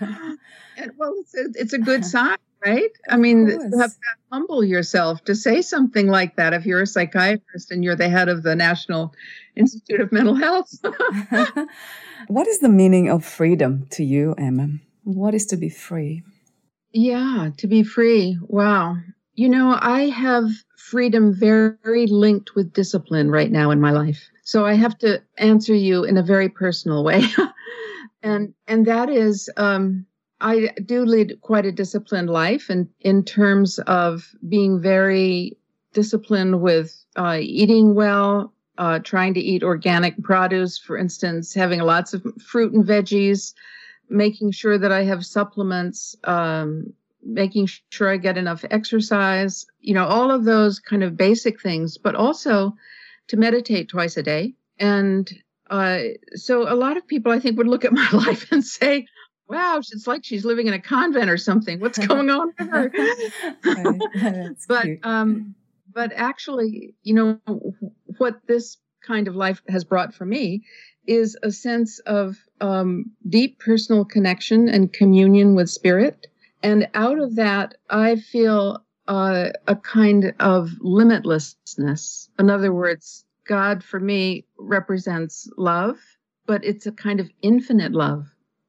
[0.76, 2.90] and, well, it's a, it's a good sign, right?
[3.08, 4.00] I mean, you have to
[4.32, 8.28] humble yourself to say something like that if you're a psychiatrist and you're the head
[8.28, 9.14] of the National
[9.56, 10.70] Institute of Mental Health.
[12.28, 14.68] what is the meaning of freedom to you, Emma?
[15.04, 16.22] What is to be free?
[16.92, 18.38] Yeah, to be free.
[18.42, 18.96] Wow.
[19.34, 24.28] You know, I have freedom very linked with discipline right now in my life.
[24.42, 27.22] So I have to answer you in a very personal way.
[28.22, 30.06] And and that is um
[30.40, 35.56] I do lead quite a disciplined life and in, terms of being very
[35.92, 42.14] disciplined with uh, eating well, uh, trying to eat organic produce, for instance, having lots
[42.14, 43.52] of fruit and veggies,
[44.08, 46.92] making sure that I have supplements, um,
[47.22, 51.98] making sure I get enough exercise, you know, all of those kind of basic things,
[51.98, 52.74] but also
[53.28, 54.54] to meditate twice a day.
[54.78, 55.30] And
[55.70, 56.00] uh,
[56.34, 59.06] so a lot of people, I think, would look at my life and say,
[59.48, 61.80] wow, it's like she's living in a convent or something.
[61.80, 62.92] What's going on with her?
[64.68, 65.54] but um,
[65.92, 67.40] but actually, you know,
[68.18, 70.62] what this kind of life has brought for me
[71.06, 76.26] is a sense of um, deep personal connection and communion with spirit.
[76.62, 82.28] And out of that, I feel uh, a kind of limitlessness.
[82.38, 85.98] In other words, God for me represents love,
[86.46, 88.28] but it's a kind of infinite love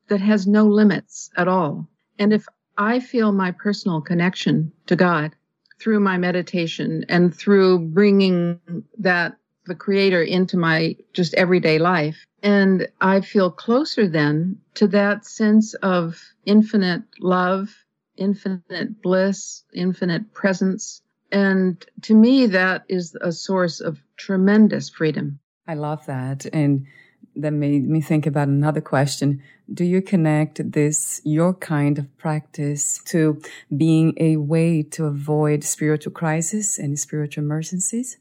[0.10, 1.88] that has no limits at all.
[2.18, 2.48] And if
[2.80, 5.36] I feel my personal connection to God
[5.80, 8.60] through my meditation and through bringing
[8.98, 12.26] that the creator into my just everyday life.
[12.42, 17.70] And I feel closer then to that sense of infinite love,
[18.18, 21.04] infinite bliss, infinite presence.
[21.32, 25.40] And to me, that is a source of tremendous freedom.
[25.68, 26.46] I love that.
[26.52, 26.86] And
[27.36, 29.42] that made me think about another question.
[29.74, 33.42] Do you connect this, your kind of practice, to
[33.76, 38.18] being a way to avoid spiritual crisis and spiritual emergencies?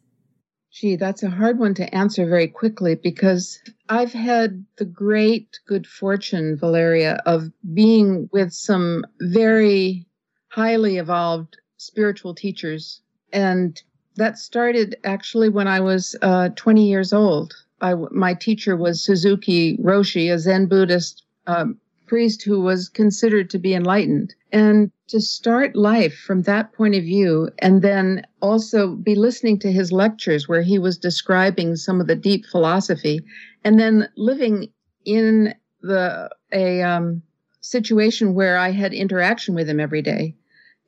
[0.72, 5.84] Gee, that's a hard one to answer very quickly because I've had the great good
[5.84, 10.06] fortune, Valeria, of being with some very
[10.48, 13.00] highly evolved spiritual teachers.
[13.32, 13.82] And
[14.16, 17.54] that started actually when I was uh, 20 years old.
[17.80, 23.58] I, my teacher was Suzuki Roshi, a Zen Buddhist um, priest who was considered to
[23.58, 24.34] be enlightened.
[24.52, 29.72] And to start life from that point of view, and then also be listening to
[29.72, 33.20] his lectures where he was describing some of the deep philosophy,
[33.64, 34.68] and then living
[35.04, 37.22] in the a um,
[37.60, 40.34] situation where I had interaction with him every day.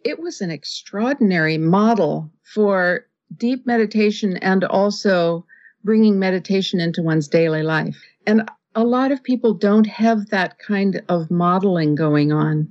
[0.05, 5.47] It was an extraordinary model for deep meditation and also
[5.85, 8.03] bringing meditation into one's daily life.
[8.27, 12.69] And a lot of people don't have that kind of modeling going on.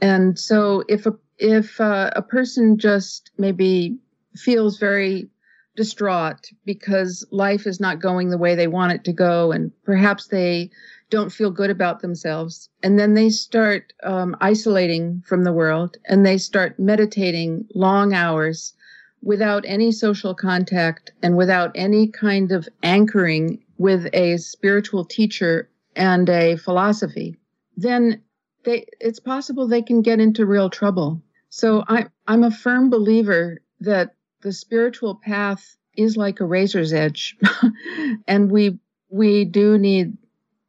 [0.00, 3.98] And so if a if uh, a person just maybe
[4.36, 5.28] feels very
[5.76, 10.28] distraught because life is not going the way they want it to go and perhaps
[10.28, 10.70] they
[11.10, 12.68] don't feel good about themselves.
[12.82, 18.74] And then they start um, isolating from the world and they start meditating long hours
[19.22, 26.28] without any social contact and without any kind of anchoring with a spiritual teacher and
[26.28, 27.36] a philosophy,
[27.76, 28.22] then
[28.64, 31.22] they, it's possible they can get into real trouble.
[31.48, 37.36] So I, I'm a firm believer that the spiritual path is like a razor's edge,
[38.28, 38.78] and we
[39.08, 40.16] we do need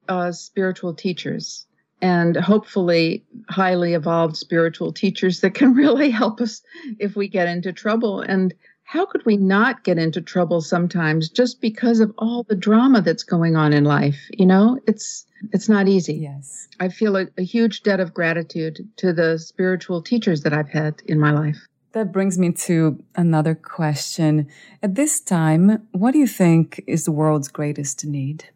[0.08, 1.66] uh, spiritual teachers
[2.01, 6.62] and hopefully highly evolved spiritual teachers that can really help us
[6.99, 8.22] if we get into trouble.
[8.22, 8.53] And
[8.84, 13.24] how could we not get into trouble sometimes just because of all the drama that's
[13.24, 14.20] going on in life?
[14.32, 16.14] You know, it's it's not easy.
[16.14, 16.68] Yes.
[16.80, 21.01] I feel a, a huge debt of gratitude to the spiritual teachers that I've had
[21.06, 21.58] in my life.
[21.93, 24.47] That brings me to another question.
[24.84, 28.49] At this time, what do you think is the world's greatest need?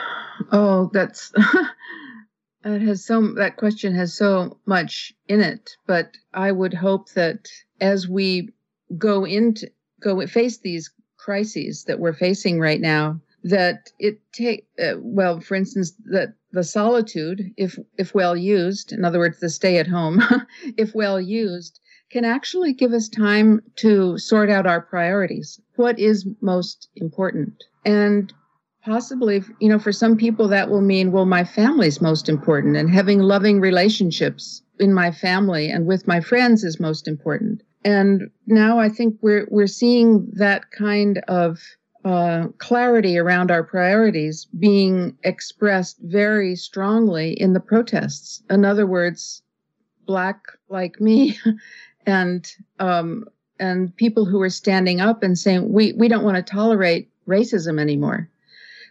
[0.51, 1.31] Oh, that's
[2.63, 7.47] that has so that question has so much in it, but I would hope that
[7.81, 8.49] as we
[8.97, 9.69] go into
[10.01, 15.55] go face these crises that we're facing right now, that it take uh, well, for
[15.55, 20.21] instance, that the solitude, if if well used, in other words, the stay at home,
[20.77, 21.79] if well used,
[22.09, 25.59] can actually give us time to sort out our priorities.
[25.75, 27.63] What is most important?
[27.85, 28.33] And
[28.83, 32.89] possibly you know for some people that will mean well my family's most important and
[32.89, 37.61] having loving relationships in my family and with my friends is most important.
[37.85, 41.59] And now i think we're we're seeing that kind of
[42.05, 48.41] uh, clarity around our priorities being expressed very strongly in the protests.
[48.49, 49.41] In other words
[50.05, 51.37] black like me
[52.05, 53.25] and um,
[53.59, 57.79] and people who are standing up and saying we we don't want to tolerate racism
[57.79, 58.29] anymore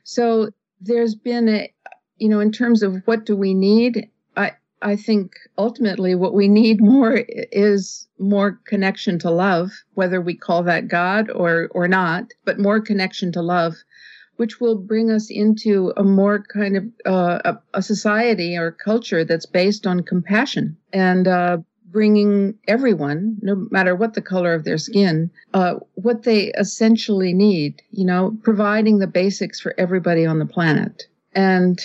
[0.09, 0.49] so
[0.81, 1.71] there's been a,
[2.17, 6.49] you know, in terms of what do we need, I, I think ultimately what we
[6.49, 12.33] need more is more connection to love, whether we call that God or, or not,
[12.47, 13.75] but more connection to love,
[14.37, 19.27] which will bring us into a more kind of uh, a, a, society or culture
[19.27, 20.79] that's based on compassion.
[20.91, 21.59] And uh,
[21.91, 27.83] bringing everyone, no matter what the color of their skin, uh, what they essentially need,
[27.91, 31.05] you know, providing the basics for everybody on the planet.
[31.33, 31.81] And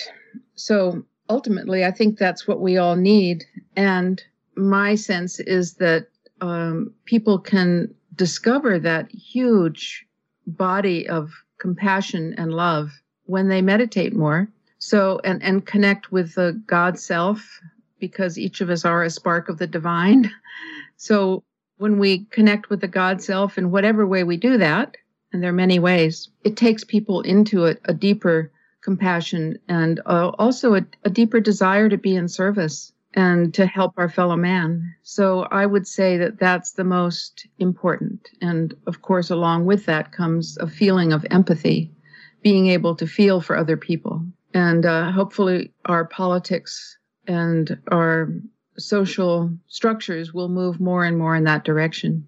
[0.54, 3.44] so ultimately, I think that's what we all need.
[3.76, 4.22] And
[4.56, 6.08] my sense is that
[6.40, 10.06] um, people can discover that huge
[10.46, 12.92] body of compassion and love
[13.26, 14.48] when they meditate more.
[14.78, 17.60] So, and, and connect with the God self
[18.06, 20.30] because each of us are a spark of the divine.
[20.96, 21.42] So
[21.78, 24.96] when we connect with the God self in whatever way we do that,
[25.32, 30.28] and there are many ways, it takes people into a, a deeper compassion and uh,
[30.38, 34.94] also a, a deeper desire to be in service and to help our fellow man.
[35.02, 38.28] So I would say that that's the most important.
[38.40, 41.90] And of course, along with that comes a feeling of empathy,
[42.42, 44.24] being able to feel for other people.
[44.52, 48.30] And uh, hopefully, our politics and our
[48.78, 52.26] social structures will move more and more in that direction.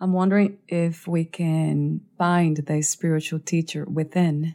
[0.00, 4.54] I'm wondering if we can find the spiritual teacher within.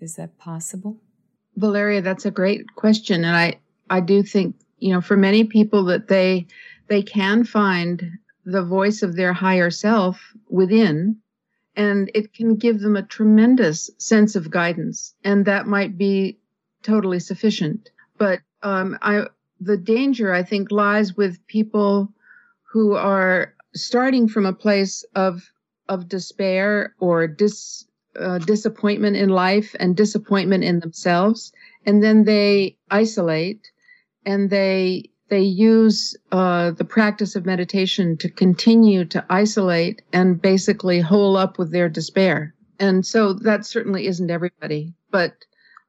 [0.00, 0.96] Is that possible?
[1.56, 3.24] Valeria, that's a great question.
[3.24, 6.46] And I, I do think, you know, for many people that they
[6.88, 11.16] they can find the voice of their higher self within
[11.76, 16.38] and it can give them a tremendous sense of guidance and that might be
[16.82, 19.26] totally sufficient but um, I,
[19.60, 22.12] the danger i think lies with people
[22.72, 25.50] who are starting from a place of
[25.88, 27.84] of despair or dis,
[28.18, 31.52] uh, disappointment in life and disappointment in themselves
[31.86, 33.70] and then they isolate
[34.24, 41.00] and they they use uh, the practice of meditation to continue to isolate and basically
[41.00, 42.52] hole up with their despair.
[42.80, 45.34] And so that certainly isn't everybody, but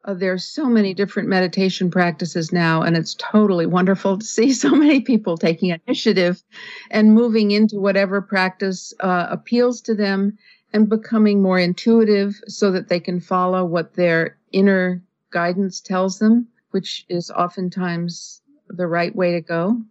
[0.06, 4.72] uh, there's so many different meditation practices now, and it's totally wonderful to see so
[4.72, 6.42] many people taking initiative
[6.90, 10.38] and moving into whatever practice uh, appeals to them
[10.74, 16.48] and becoming more intuitive so that they can follow what their inner guidance tells them,
[16.72, 19.82] which is oftentimes the right way to go?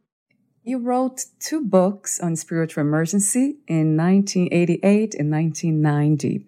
[0.63, 6.47] You wrote two books on spiritual emergency in 1988 and 1990.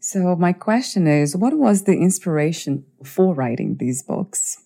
[0.00, 4.62] So my question is, what was the inspiration for writing these books?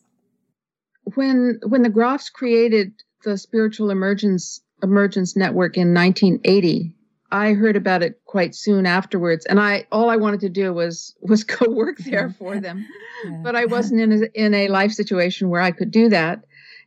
[1.14, 2.92] When when the Grofs created
[3.24, 6.94] the Spiritual Emergence Emergence Network in 1980,
[7.30, 11.14] I heard about it quite soon afterwards, and I all I wanted to do was
[11.20, 12.86] was go work there for them,
[13.24, 13.40] yeah.
[13.42, 16.44] but I wasn't in a, in a life situation where I could do that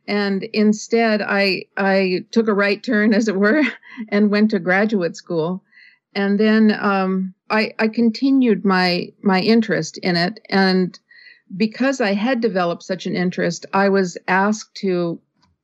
[0.08, 3.62] and instead I I took a right turn, as it were,
[4.08, 5.62] and went to graduate school.
[6.14, 10.98] And then um, I, I continued my my interest in it, and
[11.56, 15.20] because I had developed such an interest, I was asked to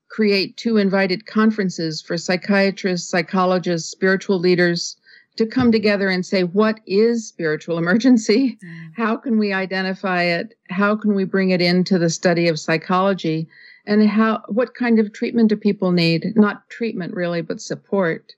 [0.09, 4.97] create two invited conferences for psychiatrists, psychologists, spiritual leaders
[5.37, 8.59] to come together and say, what is spiritual emergency?
[8.65, 8.91] Mm.
[8.97, 10.55] How can we identify it?
[10.71, 13.49] How can we bring it into the study of psychology?
[13.87, 18.33] and how what kind of treatment do people need not treatment really but support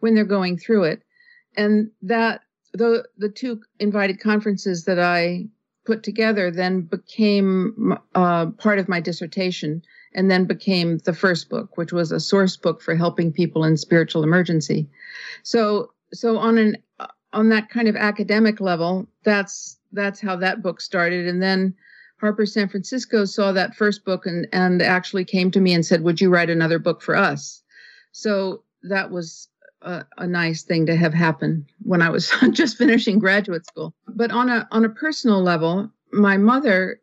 [0.00, 1.02] when they're going through it
[1.56, 2.42] and that
[2.72, 5.44] the the two invited conferences that i
[5.84, 9.82] put together then became uh, part of my dissertation
[10.14, 13.76] and then became the first book which was a source book for helping people in
[13.76, 14.88] spiritual emergency
[15.42, 16.76] so so on an
[17.32, 21.74] on that kind of academic level that's that's how that book started and then
[22.22, 26.04] Harper San Francisco saw that first book and, and actually came to me and said,
[26.04, 27.64] Would you write another book for us?
[28.12, 29.48] So that was
[29.84, 33.94] a, a nice thing to have happen when I was just finishing graduate school.
[34.08, 37.00] But on a on a personal level, my mother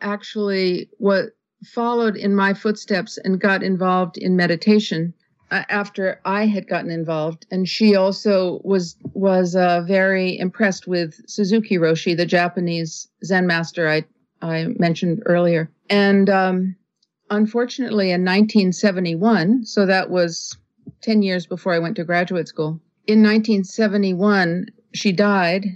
[0.00, 1.30] actually was
[1.64, 5.14] followed in my footsteps and got involved in meditation
[5.52, 11.20] uh, after I had gotten involved, and she also was was uh, very impressed with
[11.28, 14.04] Suzuki Roshi, the Japanese Zen master I
[14.40, 15.70] I mentioned earlier.
[15.90, 16.76] And um,
[17.30, 20.56] unfortunately, in 1971, so that was
[21.02, 25.66] 10 years before I went to graduate school, in 1971, she died.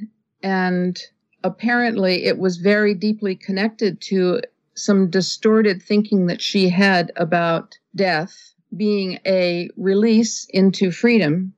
[0.42, 1.00] And
[1.42, 4.42] apparently, it was very deeply connected to
[4.74, 11.54] some distorted thinking that she had about death being a release into freedom.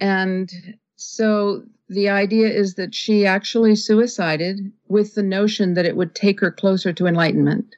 [0.00, 0.50] And
[0.96, 6.40] so the idea is that she actually suicided with the notion that it would take
[6.40, 7.76] her closer to enlightenment,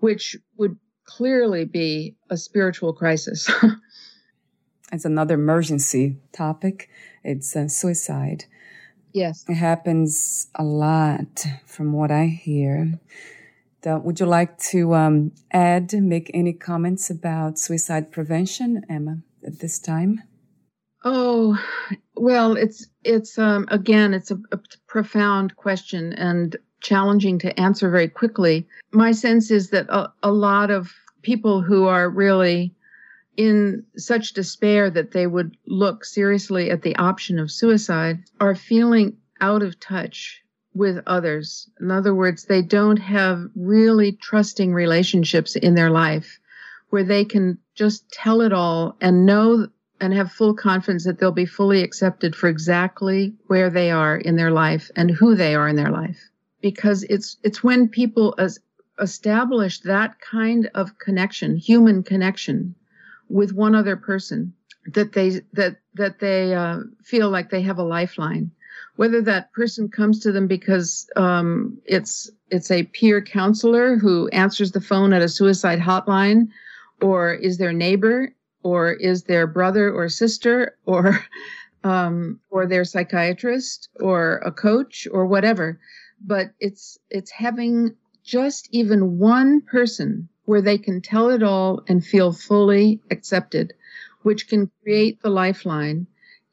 [0.00, 3.48] which would clearly be a spiritual crisis.
[4.92, 6.88] it's another emergency topic.
[7.22, 8.44] It's uh, suicide.
[9.12, 9.44] Yes.
[9.48, 12.98] It happens a lot from what I hear.
[13.84, 19.78] would you like to um, add, make any comments about suicide prevention, Emma, at this
[19.78, 20.22] time?
[21.04, 21.58] Oh,
[22.14, 28.08] well, it's it's um, again, it's a, a profound question and challenging to answer very
[28.08, 28.68] quickly.
[28.92, 32.74] My sense is that a, a lot of people who are really
[33.40, 39.16] in such despair that they would look seriously at the option of suicide are feeling
[39.40, 40.42] out of touch
[40.74, 41.70] with others.
[41.80, 46.38] In other words, they don't have really trusting relationships in their life
[46.90, 49.68] where they can just tell it all and know
[50.02, 54.36] and have full confidence that they'll be fully accepted for exactly where they are in
[54.36, 56.28] their life and who they are in their life
[56.60, 58.58] because it's it's when people as
[59.00, 62.74] establish that kind of connection human connection
[63.30, 64.52] with one other person
[64.94, 68.50] that they that that they uh, feel like they have a lifeline
[68.96, 74.72] whether that person comes to them because um, it's it's a peer counselor who answers
[74.72, 76.48] the phone at a suicide hotline
[77.00, 81.24] or is their neighbor, or is their brother or sister, or
[81.84, 85.80] um, or their psychiatrist, or a coach, or whatever.
[86.20, 92.04] But it's it's having just even one person where they can tell it all and
[92.04, 93.72] feel fully accepted,
[94.22, 96.04] which can create the lifeline,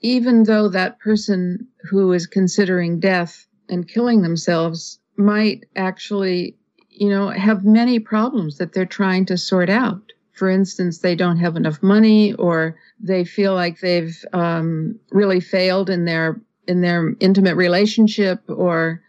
[0.02, 6.56] even though that person who is considering death and killing themselves might actually,
[6.89, 10.12] you know, have many problems that they're trying to sort out.
[10.34, 15.89] For instance, they don't have enough money, or they feel like they've um, really failed
[15.89, 19.02] in their in their intimate relationship, or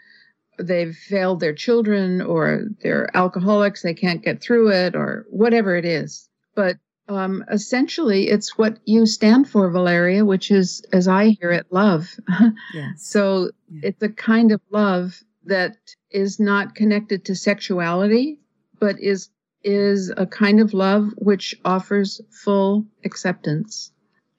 [0.59, 5.85] they've failed their children, or they're alcoholics, they can't get through it, or whatever it
[5.85, 6.29] is.
[6.55, 6.77] But
[7.09, 12.09] um, essentially, it's what you stand for, Valeria, which is, as I hear it, love.
[12.75, 13.07] Yes.
[13.07, 13.81] so yeah.
[13.85, 15.77] it's a kind of love that
[16.11, 18.39] is not connected to sexuality,
[18.79, 19.31] but is
[19.65, 23.91] is a kind of love which offers full acceptance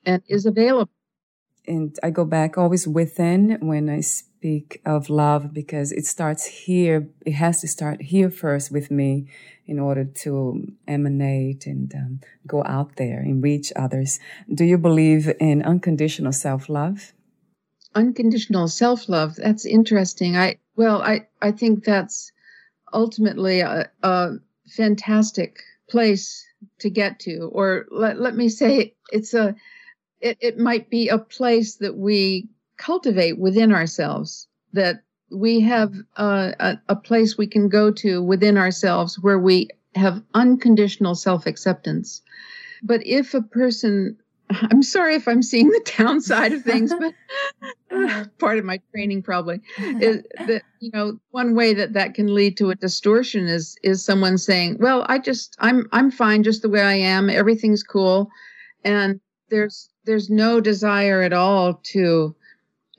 [0.06, 0.92] and is available.
[1.68, 4.02] And I go back always within when I
[4.40, 7.10] speak of love because it starts here.
[7.26, 9.28] It has to start here first with me
[9.66, 14.18] in order to emanate and um, go out there and reach others.
[14.54, 17.12] Do you believe in unconditional self love?
[17.94, 19.36] Unconditional self love.
[19.36, 20.38] That's interesting.
[20.38, 22.32] I well, I I think that's
[22.94, 24.36] ultimately a, a
[24.70, 25.60] fantastic
[25.90, 26.46] place
[26.80, 29.54] to get to, or let let me say it's a
[30.22, 32.48] it, it might be a place that we
[32.80, 38.58] cultivate within ourselves that we have uh, a, a place we can go to within
[38.58, 42.22] ourselves where we have unconditional self acceptance.
[42.82, 44.18] But if a person,
[44.50, 47.14] I'm sorry if I'm seeing the downside of things, but
[48.40, 49.60] part of my training probably
[50.00, 54.04] is that you know one way that that can lead to a distortion is is
[54.04, 57.30] someone saying, "Well, I just I'm I'm fine just the way I am.
[57.30, 58.30] Everything's cool,"
[58.84, 59.20] and
[59.50, 62.36] there's there's no desire at all to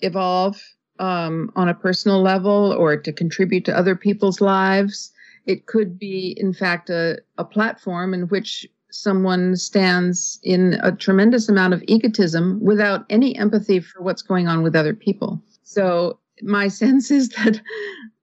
[0.03, 0.61] evolve
[0.99, 5.13] um, on a personal level or to contribute to other people's lives.
[5.47, 11.49] It could be, in fact, a, a platform in which someone stands in a tremendous
[11.49, 15.41] amount of egotism without any empathy for what's going on with other people.
[15.63, 17.61] So, my sense is that,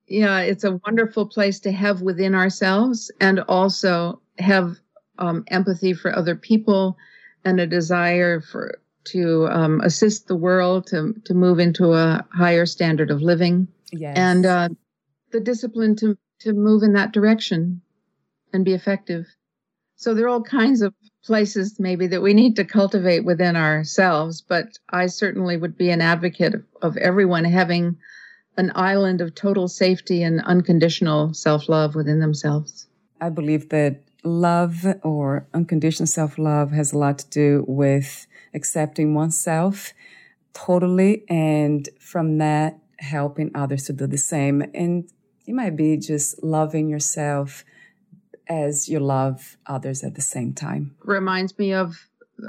[0.08, 4.76] yeah, it's a wonderful place to have within ourselves and also have
[5.18, 6.98] um, empathy for other people
[7.44, 8.80] and a desire for
[9.12, 13.68] to um, assist the world to to move into a higher standard of living.
[13.92, 14.18] Yes.
[14.18, 14.70] And uh,
[15.32, 17.82] the discipline to to move in that direction
[18.54, 19.26] and be effective.
[19.96, 20.94] So there are all kinds of
[21.26, 26.02] places maybe that we need to cultivate within ourselves, but I certainly would be an
[26.02, 27.98] advocate of, of everyone having
[28.58, 32.88] an island of total safety and unconditional self love within themselves.
[33.20, 38.28] I believe that love or unconditional self love has a lot to do with
[38.58, 39.94] accepting oneself
[40.54, 44.62] totally and from that helping others to do the same.
[44.74, 45.10] And
[45.46, 47.64] it might be just loving yourself
[48.50, 50.96] as you love others at the same time.
[51.04, 51.96] Reminds me of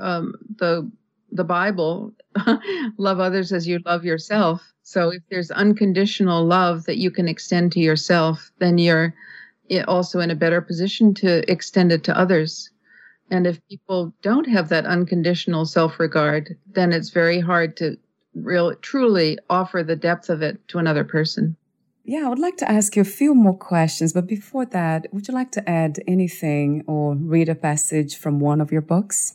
[0.00, 0.90] um, the
[1.30, 2.14] the Bible,
[2.96, 4.72] love others as you love yourself.
[4.82, 9.14] So if there's unconditional love that you can extend to yourself, then you're
[9.86, 12.70] also in a better position to extend it to others.
[13.30, 17.98] And if people don't have that unconditional self regard, then it's very hard to
[18.34, 21.56] really truly offer the depth of it to another person.
[22.04, 25.28] Yeah, I would like to ask you a few more questions, but before that, would
[25.28, 29.34] you like to add anything or read a passage from one of your books?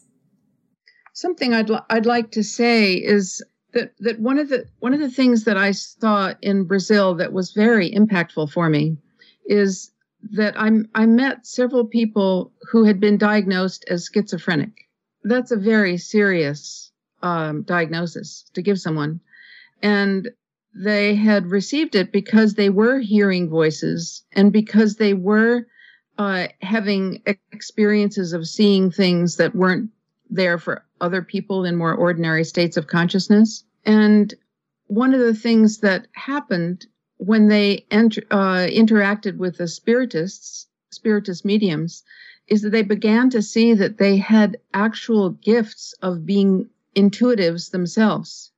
[1.13, 4.99] Something I'd li- I'd like to say is that that one of the one of
[4.99, 8.97] the things that I saw in Brazil that was very impactful for me
[9.45, 9.91] is
[10.31, 14.87] that I I met several people who had been diagnosed as schizophrenic.
[15.23, 19.19] That's a very serious um, diagnosis to give someone,
[19.81, 20.29] and
[20.75, 25.67] they had received it because they were hearing voices and because they were
[26.17, 27.21] uh, having
[27.51, 29.89] experiences of seeing things that weren't
[30.29, 33.63] there for other people in more ordinary states of consciousness.
[33.85, 34.33] And
[34.87, 36.85] one of the things that happened
[37.25, 42.03] when they ent- uh, interacted with the spiritists, spiritist mediums,
[42.47, 48.51] is that they began to see that they had actual gifts of being intuitives themselves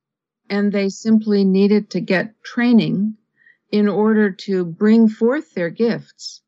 [0.50, 3.16] and they simply needed to get training
[3.70, 6.42] in order to bring forth their gifts.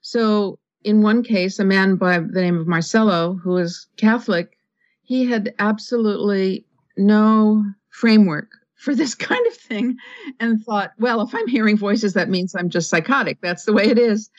[0.00, 4.58] So, in one case, a man by the name of Marcelo, who was Catholic,
[5.02, 8.50] he had absolutely no framework
[8.84, 9.96] for this kind of thing
[10.38, 13.40] and thought, well, if I'm hearing voices, that means I'm just psychotic.
[13.40, 14.30] That's the way it is.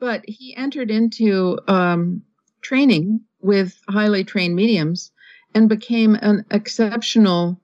[0.00, 2.22] But he entered into um,
[2.62, 5.12] training with highly trained mediums
[5.54, 7.60] and became an exceptional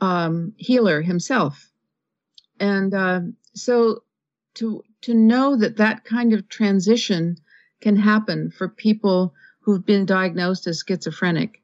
[0.00, 1.70] um, healer himself.
[2.60, 3.20] And uh,
[3.54, 4.02] so
[4.54, 7.36] to to know that that kind of transition
[7.80, 11.62] can happen for people who've been diagnosed as schizophrenic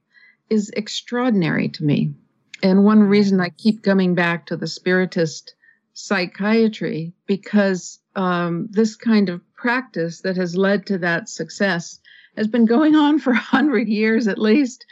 [0.49, 2.15] is extraordinary to me.
[2.63, 5.55] And one reason I keep coming back to the spiritist
[5.93, 12.01] psychiatry because um, this kind of practice that has led to that success
[12.37, 14.85] has been going on for a hundred years at least,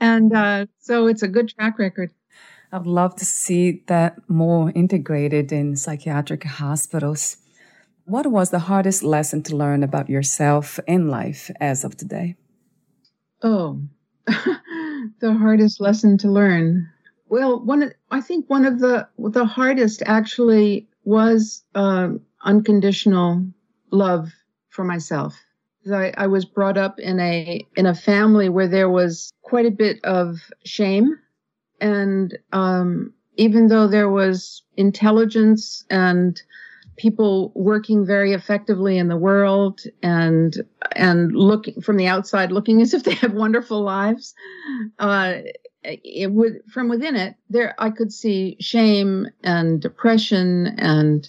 [0.00, 2.12] and uh, so it's a good track record.
[2.72, 7.36] I'd love to see that more integrated in psychiatric hospitals.
[8.04, 12.36] What was the hardest lesson to learn about yourself in life as of today?
[13.42, 13.80] Oh,
[14.26, 16.90] the hardest lesson to learn.
[17.34, 23.44] Well, one I think one of the the hardest actually was um, unconditional
[23.90, 24.32] love
[24.68, 25.34] for myself.
[25.92, 29.72] I, I was brought up in a in a family where there was quite a
[29.72, 31.18] bit of shame,
[31.80, 36.40] and um, even though there was intelligence and
[36.96, 40.58] people working very effectively in the world and
[40.94, 44.36] and looking from the outside looking as if they had wonderful lives
[45.00, 45.38] uh,
[45.84, 51.28] it would from within it there i could see shame and depression and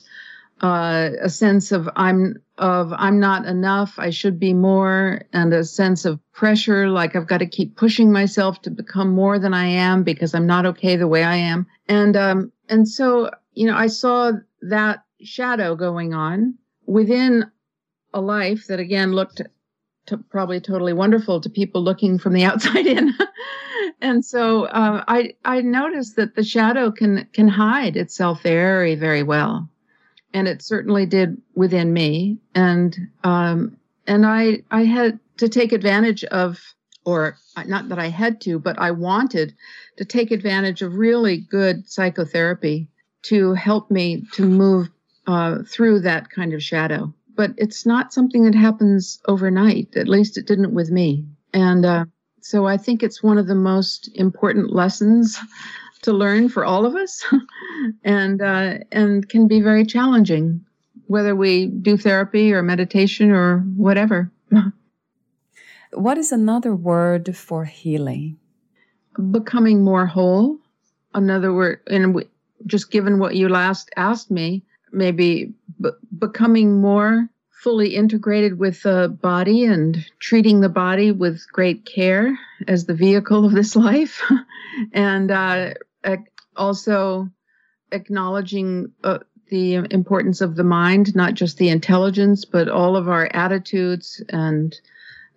[0.61, 5.63] uh, a sense of i'm of i'm not enough i should be more and a
[5.63, 9.65] sense of pressure like i've got to keep pushing myself to become more than i
[9.65, 13.75] am because i'm not okay the way i am and um and so you know
[13.75, 14.31] i saw
[14.61, 17.45] that shadow going on within
[18.13, 19.41] a life that again looked
[20.05, 23.13] to probably totally wonderful to people looking from the outside in.
[24.01, 29.23] And so uh, I I noticed that the shadow can can hide itself very very
[29.23, 29.69] well,
[30.33, 32.37] and it certainly did within me.
[32.53, 33.77] And um,
[34.07, 36.59] and I I had to take advantage of,
[37.05, 39.53] or not that I had to, but I wanted
[39.97, 42.87] to take advantage of really good psychotherapy
[43.23, 44.89] to help me to move
[45.27, 47.13] uh, through that kind of shadow.
[47.35, 49.97] But it's not something that happens overnight.
[49.97, 51.25] At least it didn't with me.
[51.53, 52.05] And uh,
[52.45, 55.39] so I think it's one of the most important lessons
[56.03, 57.25] to learn for all of us,
[58.03, 60.63] and uh, and can be very challenging,
[61.07, 64.31] whether we do therapy or meditation or whatever.
[65.93, 68.37] what is another word for healing?
[69.31, 70.59] Becoming more whole.
[71.15, 72.23] Another word, and
[72.67, 75.51] just given what you last asked me, maybe
[76.19, 77.27] becoming more
[77.65, 82.37] fully integrated with the body and treating the body with great care
[82.67, 84.21] as the vehicle of this life,
[84.93, 85.73] and uh,
[86.55, 87.27] also
[87.91, 89.17] acknowledging uh,
[89.49, 94.75] the importance of the mind, not just the intelligence, but all of our attitudes and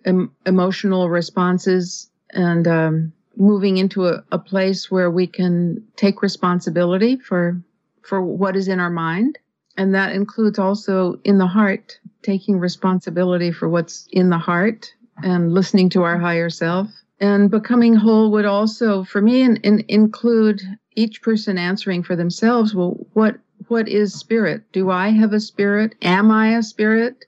[0.05, 7.17] em- emotional responses, and um, moving into a, a place where we can take responsibility
[7.17, 7.59] for
[8.03, 9.39] for what is in our mind.
[9.77, 14.93] And that includes also in the heart, taking responsibility for what's in the heart
[15.23, 16.87] and listening to our higher self.
[17.19, 20.61] And becoming whole would also, for me, in, in, include
[20.95, 22.73] each person answering for themselves.
[22.73, 24.63] Well, what what is spirit?
[24.71, 25.95] Do I have a spirit?
[26.01, 27.25] Am I a spirit?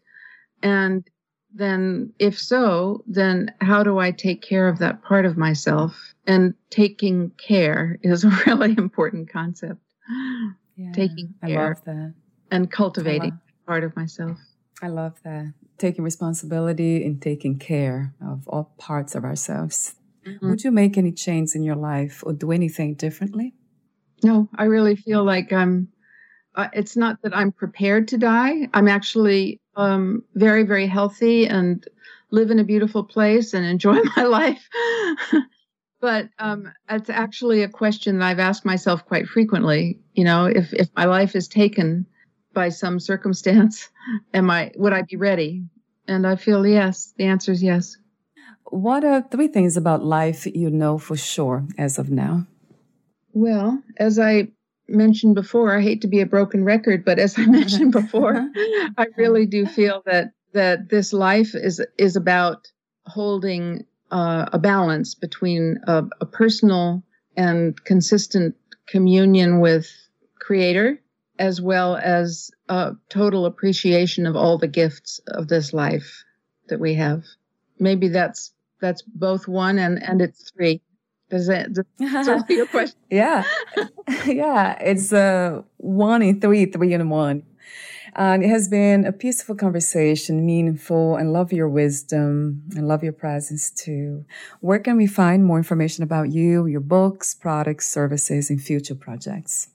[0.64, 1.06] And
[1.54, 6.14] then, if so, then how do I take care of that part of myself?
[6.26, 9.82] And taking care is a really important concept.
[10.78, 11.60] Yeah, taking care.
[11.60, 12.14] I love that
[12.52, 14.38] and cultivating part of myself.
[14.82, 15.54] I love that.
[15.78, 19.96] Taking responsibility and taking care of all parts of ourselves.
[20.26, 20.50] Mm-hmm.
[20.50, 23.54] Would you make any change in your life or do anything differently?
[24.24, 25.90] No, I really feel like I'm.
[26.54, 28.68] Uh, it's not that I'm prepared to die.
[28.74, 31.88] I'm actually um, very, very healthy and
[32.30, 34.68] live in a beautiful place and enjoy my life.
[36.02, 40.00] but um, it's actually a question that I've asked myself quite frequently.
[40.14, 42.06] You know, if if my life is taken,
[42.54, 43.89] by some circumstance
[44.34, 45.64] am i would i be ready?
[46.08, 47.97] And i feel yes the answer is yes.
[48.66, 52.47] What are three things about life you know for sure as of now?
[53.34, 54.47] Well as i
[54.88, 58.36] mentioned before i hate to be a broken record but as i mentioned before
[58.97, 62.68] i really do feel that that this life is is about
[63.06, 67.02] holding uh, a balance between a, a personal
[67.38, 68.56] and consistent
[68.88, 69.89] communion with
[70.39, 70.99] creator
[71.42, 76.24] as well as a total appreciation of all the gifts of this life
[76.70, 77.24] that we have.
[77.80, 80.82] Maybe that's that's both one and and it's three.
[81.32, 83.00] Does that, does that answer your question?
[83.10, 83.44] yeah,
[84.26, 84.78] yeah.
[84.82, 87.44] It's uh, one in three, three in one.
[88.14, 93.14] And it has been a peaceful conversation, meaningful, and love your wisdom and love your
[93.14, 94.26] presence too.
[94.60, 99.70] Where can we find more information about you, your books, products, services, and future projects?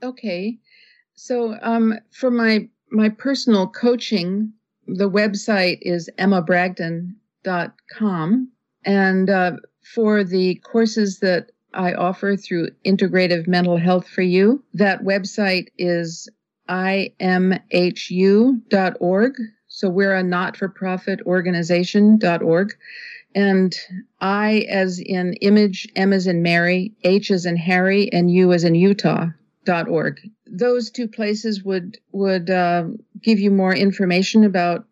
[0.00, 0.58] Okay.
[1.14, 4.52] So um, for my my personal coaching,
[4.86, 8.48] the website is emmabragdon.com.
[8.84, 9.52] And uh,
[9.94, 16.28] for the courses that I offer through Integrative Mental Health for You, that website is
[16.68, 17.12] imhu.org.
[19.68, 22.74] So we're a not for profit organization.org.
[23.34, 23.74] And
[24.20, 28.64] I, as in image, M as in Mary, H as in Harry, and U as
[28.64, 28.74] in
[29.66, 30.20] Utah.org.
[30.46, 32.84] Those two places would would uh,
[33.20, 34.84] give you more information about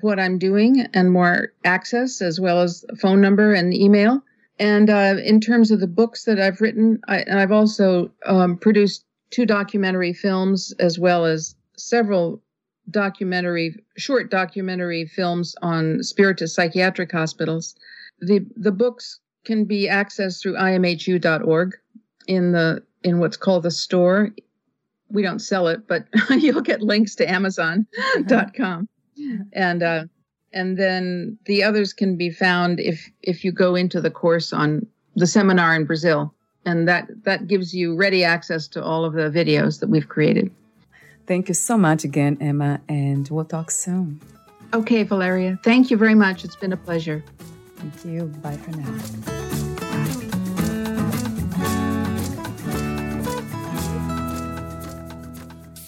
[0.00, 4.22] what I'm doing and more access, as well as phone number and email.
[4.58, 9.04] And uh, in terms of the books that I've written, I, have also um, produced
[9.30, 12.42] two documentary films as well as several
[12.90, 17.74] documentary, short documentary films on spiritist psychiatric hospitals.
[18.20, 21.74] The the books can be accessed through imhu.org
[22.26, 24.30] in the in what's called the store.
[25.08, 28.88] We don't sell it, but you'll get links to Amazon.com.
[29.52, 30.04] and uh,
[30.52, 34.86] and then the others can be found if if you go into the course on
[35.14, 36.34] the seminar in Brazil,
[36.64, 40.50] and that that gives you ready access to all of the videos that we've created.
[41.26, 44.20] Thank you so much again, Emma, and we'll talk soon.
[44.74, 45.58] Okay, Valeria.
[45.62, 46.44] Thank you very much.
[46.44, 47.24] It's been a pleasure.
[47.76, 48.26] Thank you.
[48.42, 49.45] Bye for now.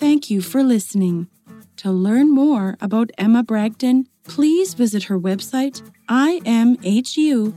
[0.09, 1.29] Thank you for listening.
[1.77, 7.53] To learn more about Emma Bragdon, please visit her website, imhu.org.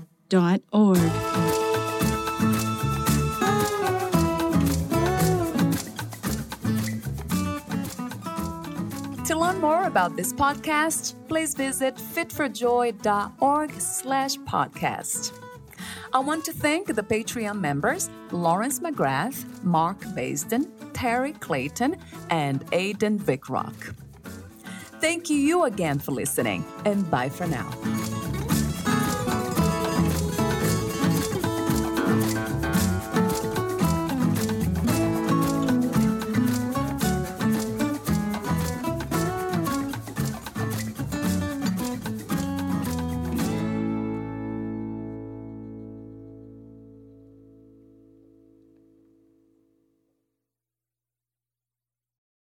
[9.26, 15.32] To learn more about this podcast, please visit fitforjoy.org slash podcast.
[16.14, 21.96] I want to thank the Patreon members Lawrence McGrath, Mark Basden, Terry Clayton,
[22.30, 23.96] and Aidan Vickrock.
[25.00, 27.70] Thank you again for listening, and bye for now.